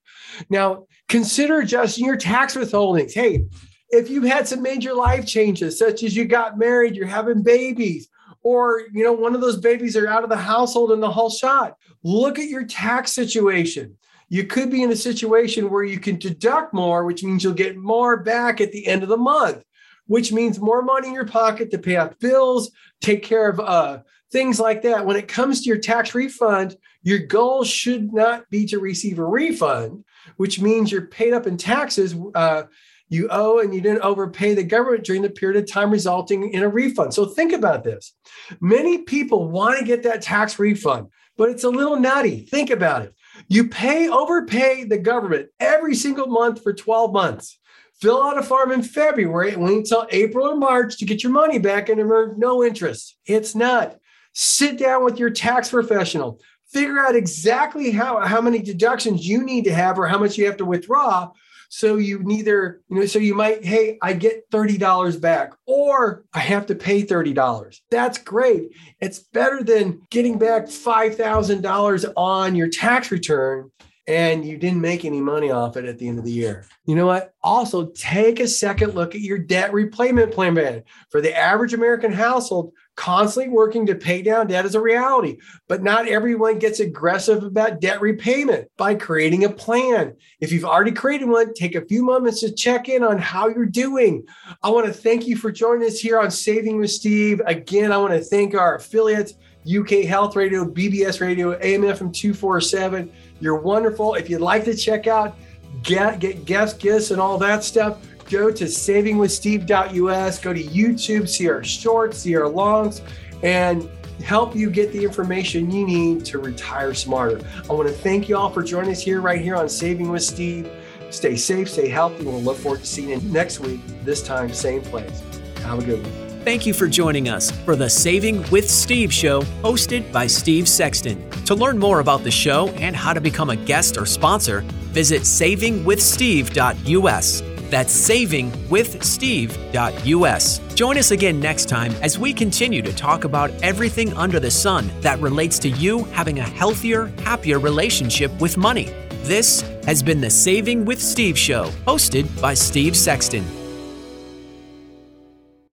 Now 0.49 0.85
consider 1.09 1.59
adjusting 1.59 2.05
your 2.05 2.15
tax 2.15 2.55
withholdings. 2.55 3.13
Hey 3.13 3.45
if 3.89 4.09
you've 4.09 4.23
had 4.23 4.47
some 4.47 4.61
major 4.61 4.93
life 4.93 5.25
changes 5.25 5.77
such 5.77 6.03
as 6.03 6.15
you 6.15 6.25
got 6.25 6.57
married 6.57 6.95
you're 6.95 7.07
having 7.07 7.43
babies 7.43 8.07
or 8.43 8.83
you 8.93 9.03
know 9.03 9.13
one 9.13 9.35
of 9.35 9.41
those 9.41 9.57
babies 9.57 9.97
are 9.97 10.07
out 10.07 10.23
of 10.23 10.29
the 10.29 10.37
household 10.37 10.91
in 10.91 10.99
the 10.99 11.11
whole 11.11 11.29
shot 11.29 11.75
look 12.03 12.39
at 12.39 12.49
your 12.49 12.65
tax 12.65 13.11
situation. 13.11 13.97
You 14.29 14.45
could 14.45 14.71
be 14.71 14.81
in 14.81 14.91
a 14.91 14.95
situation 14.95 15.69
where 15.69 15.83
you 15.83 15.99
can 15.99 16.17
deduct 16.17 16.73
more 16.73 17.03
which 17.05 17.23
means 17.23 17.43
you'll 17.43 17.53
get 17.53 17.77
more 17.77 18.23
back 18.23 18.61
at 18.61 18.71
the 18.71 18.87
end 18.87 19.03
of 19.03 19.09
the 19.09 19.17
month 19.17 19.63
which 20.11 20.33
means 20.33 20.59
more 20.59 20.81
money 20.81 21.07
in 21.07 21.13
your 21.13 21.25
pocket 21.25 21.71
to 21.71 21.77
pay 21.77 21.95
off 21.95 22.19
bills, 22.19 22.69
take 22.99 23.23
care 23.23 23.47
of 23.47 23.61
uh, 23.61 23.99
things 24.29 24.59
like 24.59 24.81
that. 24.81 25.05
When 25.05 25.15
it 25.15 25.29
comes 25.29 25.61
to 25.61 25.69
your 25.69 25.77
tax 25.77 26.13
refund, 26.13 26.75
your 27.01 27.19
goal 27.19 27.63
should 27.63 28.11
not 28.11 28.49
be 28.49 28.65
to 28.65 28.79
receive 28.79 29.19
a 29.19 29.25
refund, 29.25 30.03
which 30.35 30.59
means 30.59 30.91
you're 30.91 31.07
paid 31.07 31.31
up 31.31 31.47
in 31.47 31.55
taxes 31.55 32.13
uh, 32.35 32.63
you 33.07 33.29
owe 33.31 33.59
and 33.59 33.73
you 33.73 33.79
didn't 33.79 34.01
overpay 34.01 34.53
the 34.53 34.65
government 34.65 35.05
during 35.05 35.21
the 35.21 35.29
period 35.29 35.63
of 35.63 35.71
time 35.71 35.89
resulting 35.89 36.51
in 36.51 36.61
a 36.61 36.67
refund. 36.67 37.13
So 37.13 37.25
think 37.25 37.53
about 37.53 37.85
this. 37.85 38.13
Many 38.59 39.03
people 39.03 39.47
want 39.47 39.79
to 39.79 39.85
get 39.85 40.03
that 40.03 40.21
tax 40.21 40.59
refund, 40.59 41.07
but 41.37 41.47
it's 41.47 41.63
a 41.63 41.69
little 41.69 41.97
nutty. 41.97 42.47
Think 42.51 42.69
about 42.69 43.03
it. 43.03 43.15
You 43.47 43.69
pay 43.69 44.09
overpay 44.09 44.83
the 44.83 44.97
government 44.97 45.47
every 45.61 45.95
single 45.95 46.27
month 46.27 46.61
for 46.61 46.73
12 46.73 47.13
months 47.13 47.59
fill 48.01 48.23
out 48.23 48.37
a 48.37 48.43
form 48.43 48.71
in 48.71 48.81
February 48.81 49.53
and 49.53 49.63
wait 49.63 49.77
until 49.77 50.07
April 50.09 50.47
or 50.47 50.55
March 50.55 50.97
to 50.97 51.05
get 51.05 51.23
your 51.23 51.31
money 51.31 51.59
back 51.59 51.87
and 51.87 52.01
earn 52.01 52.35
no 52.37 52.63
interest. 52.63 53.15
It's 53.25 53.55
not. 53.55 53.97
Sit 54.33 54.77
down 54.79 55.05
with 55.05 55.19
your 55.19 55.29
tax 55.29 55.69
professional. 55.69 56.39
Figure 56.71 56.99
out 56.99 57.15
exactly 57.15 57.91
how, 57.91 58.19
how 58.21 58.41
many 58.41 58.59
deductions 58.59 59.27
you 59.27 59.43
need 59.43 59.65
to 59.65 59.73
have 59.73 59.99
or 59.99 60.07
how 60.07 60.17
much 60.17 60.37
you 60.37 60.45
have 60.45 60.57
to 60.57 60.65
withdraw. 60.65 61.29
So 61.69 61.97
you 61.97 62.19
neither, 62.19 62.81
you 62.89 62.97
know, 62.97 63.05
so 63.05 63.19
you 63.19 63.35
might, 63.35 63.63
hey, 63.63 63.97
I 64.01 64.13
get 64.13 64.49
$30 64.51 65.21
back 65.21 65.53
or 65.65 66.25
I 66.33 66.39
have 66.39 66.65
to 66.65 66.75
pay 66.75 67.03
$30. 67.03 67.79
That's 67.89 68.17
great. 68.17 68.71
It's 68.99 69.19
better 69.19 69.63
than 69.63 70.01
getting 70.09 70.37
back 70.37 70.65
$5,000 70.65 72.13
on 72.17 72.55
your 72.55 72.67
tax 72.67 73.11
return 73.11 73.71
and 74.07 74.43
you 74.43 74.57
didn't 74.57 74.81
make 74.81 75.05
any 75.05 75.21
money 75.21 75.51
off 75.51 75.77
it 75.77 75.85
at 75.85 75.99
the 75.99 76.07
end 76.07 76.17
of 76.17 76.25
the 76.25 76.31
year. 76.31 76.65
You 76.85 76.95
know 76.95 77.05
what? 77.05 77.33
Also, 77.43 77.87
take 77.91 78.39
a 78.39 78.47
second 78.47 78.95
look 78.95 79.13
at 79.13 79.21
your 79.21 79.37
debt 79.37 79.73
repayment 79.73 80.33
plan. 80.33 80.83
For 81.09 81.21
the 81.21 81.35
average 81.37 81.73
American 81.73 82.11
household, 82.11 82.73
constantly 82.95 83.51
working 83.51 83.85
to 83.85 83.95
pay 83.95 84.21
down 84.21 84.47
debt 84.47 84.65
is 84.65 84.75
a 84.75 84.81
reality, 84.81 85.37
but 85.67 85.83
not 85.83 86.07
everyone 86.07 86.59
gets 86.59 86.79
aggressive 86.79 87.43
about 87.43 87.79
debt 87.79 88.01
repayment 88.01 88.67
by 88.77 88.95
creating 88.95 89.43
a 89.43 89.49
plan. 89.49 90.15
If 90.39 90.51
you've 90.51 90.65
already 90.65 90.91
created 90.91 91.29
one, 91.29 91.53
take 91.53 91.75
a 91.75 91.85
few 91.85 92.03
moments 92.03 92.41
to 92.41 92.51
check 92.51 92.89
in 92.89 93.03
on 93.03 93.17
how 93.17 93.47
you're 93.47 93.65
doing. 93.65 94.25
I 94.63 94.69
want 94.69 94.87
to 94.87 94.93
thank 94.93 95.27
you 95.27 95.37
for 95.37 95.51
joining 95.51 95.87
us 95.87 95.99
here 95.99 96.19
on 96.19 96.31
Saving 96.31 96.79
with 96.79 96.91
Steve. 96.91 97.41
Again, 97.45 97.91
I 97.91 97.97
want 97.97 98.13
to 98.13 98.21
thank 98.21 98.55
our 98.55 98.75
affiliates. 98.75 99.33
UK 99.65 100.05
Health 100.05 100.35
Radio, 100.35 100.65
BBS 100.65 101.21
Radio, 101.21 101.57
AMFM 101.59 102.13
247. 102.13 103.11
You're 103.39 103.57
wonderful. 103.57 104.15
If 104.15 104.29
you'd 104.29 104.41
like 104.41 104.65
to 104.65 104.75
check 104.75 105.07
out 105.07 105.35
get, 105.83 106.19
get 106.19 106.45
guest 106.45 106.79
gifts 106.79 107.11
and 107.11 107.21
all 107.21 107.37
that 107.39 107.63
stuff, 107.63 107.99
go 108.29 108.51
to 108.51 108.65
savingwithsteve.us, 108.65 110.39
go 110.39 110.53
to 110.53 110.63
YouTube, 110.63 111.27
see 111.27 111.49
our 111.49 111.63
shorts, 111.63 112.19
see 112.19 112.35
our 112.35 112.47
longs, 112.47 113.01
and 113.43 113.89
help 114.23 114.55
you 114.55 114.69
get 114.69 114.91
the 114.93 115.03
information 115.03 115.71
you 115.71 115.85
need 115.85 116.25
to 116.25 116.39
retire 116.39 116.93
smarter. 116.93 117.41
I 117.69 117.73
want 117.73 117.87
to 117.87 117.93
thank 117.93 118.29
you 118.29 118.37
all 118.37 118.49
for 118.49 118.63
joining 118.63 118.91
us 118.91 119.01
here, 119.01 119.21
right 119.21 119.41
here 119.41 119.55
on 119.55 119.67
Saving 119.67 120.09
with 120.09 120.23
Steve. 120.23 120.69
Stay 121.09 121.35
safe, 121.35 121.69
stay 121.69 121.89
healthy. 121.89 122.23
We'll 122.23 122.41
look 122.41 122.57
forward 122.57 122.81
to 122.81 122.85
seeing 122.85 123.09
you 123.09 123.19
next 123.29 123.59
week, 123.59 123.81
this 124.03 124.23
time, 124.23 124.53
same 124.53 124.81
place. 124.81 125.21
Have 125.57 125.79
a 125.79 125.85
good 125.85 126.03
one. 126.05 126.30
Thank 126.43 126.65
you 126.65 126.73
for 126.73 126.87
joining 126.87 127.29
us 127.29 127.51
for 127.51 127.75
the 127.75 127.87
Saving 127.87 128.43
with 128.49 128.67
Steve 128.67 129.13
show, 129.13 129.43
hosted 129.61 130.11
by 130.11 130.25
Steve 130.25 130.67
Sexton. 130.67 131.29
To 131.45 131.53
learn 131.53 131.77
more 131.77 131.99
about 131.99 132.23
the 132.23 132.31
show 132.31 132.69
and 132.69 132.95
how 132.95 133.13
to 133.13 133.21
become 133.21 133.51
a 133.51 133.55
guest 133.55 133.95
or 133.95 134.07
sponsor, 134.07 134.61
visit 134.89 135.21
savingwithsteve.us. 135.21 137.41
That's 137.69 138.09
savingwithsteve.us. 138.09 140.73
Join 140.73 140.97
us 140.97 141.11
again 141.11 141.39
next 141.39 141.69
time 141.69 141.91
as 142.01 142.17
we 142.17 142.33
continue 142.33 142.81
to 142.81 142.91
talk 142.91 143.23
about 143.23 143.51
everything 143.61 144.11
under 144.15 144.39
the 144.39 144.49
sun 144.49 144.89
that 145.01 145.19
relates 145.19 145.59
to 145.59 145.69
you 145.69 146.05
having 146.05 146.39
a 146.39 146.43
healthier, 146.43 147.13
happier 147.23 147.59
relationship 147.59 148.31
with 148.41 148.57
money. 148.57 148.85
This 149.21 149.61
has 149.85 150.01
been 150.01 150.19
the 150.19 150.31
Saving 150.31 150.85
with 150.85 150.99
Steve 150.99 151.37
Show, 151.37 151.65
hosted 151.85 152.41
by 152.41 152.55
Steve 152.55 152.97
Sexton. 152.97 153.60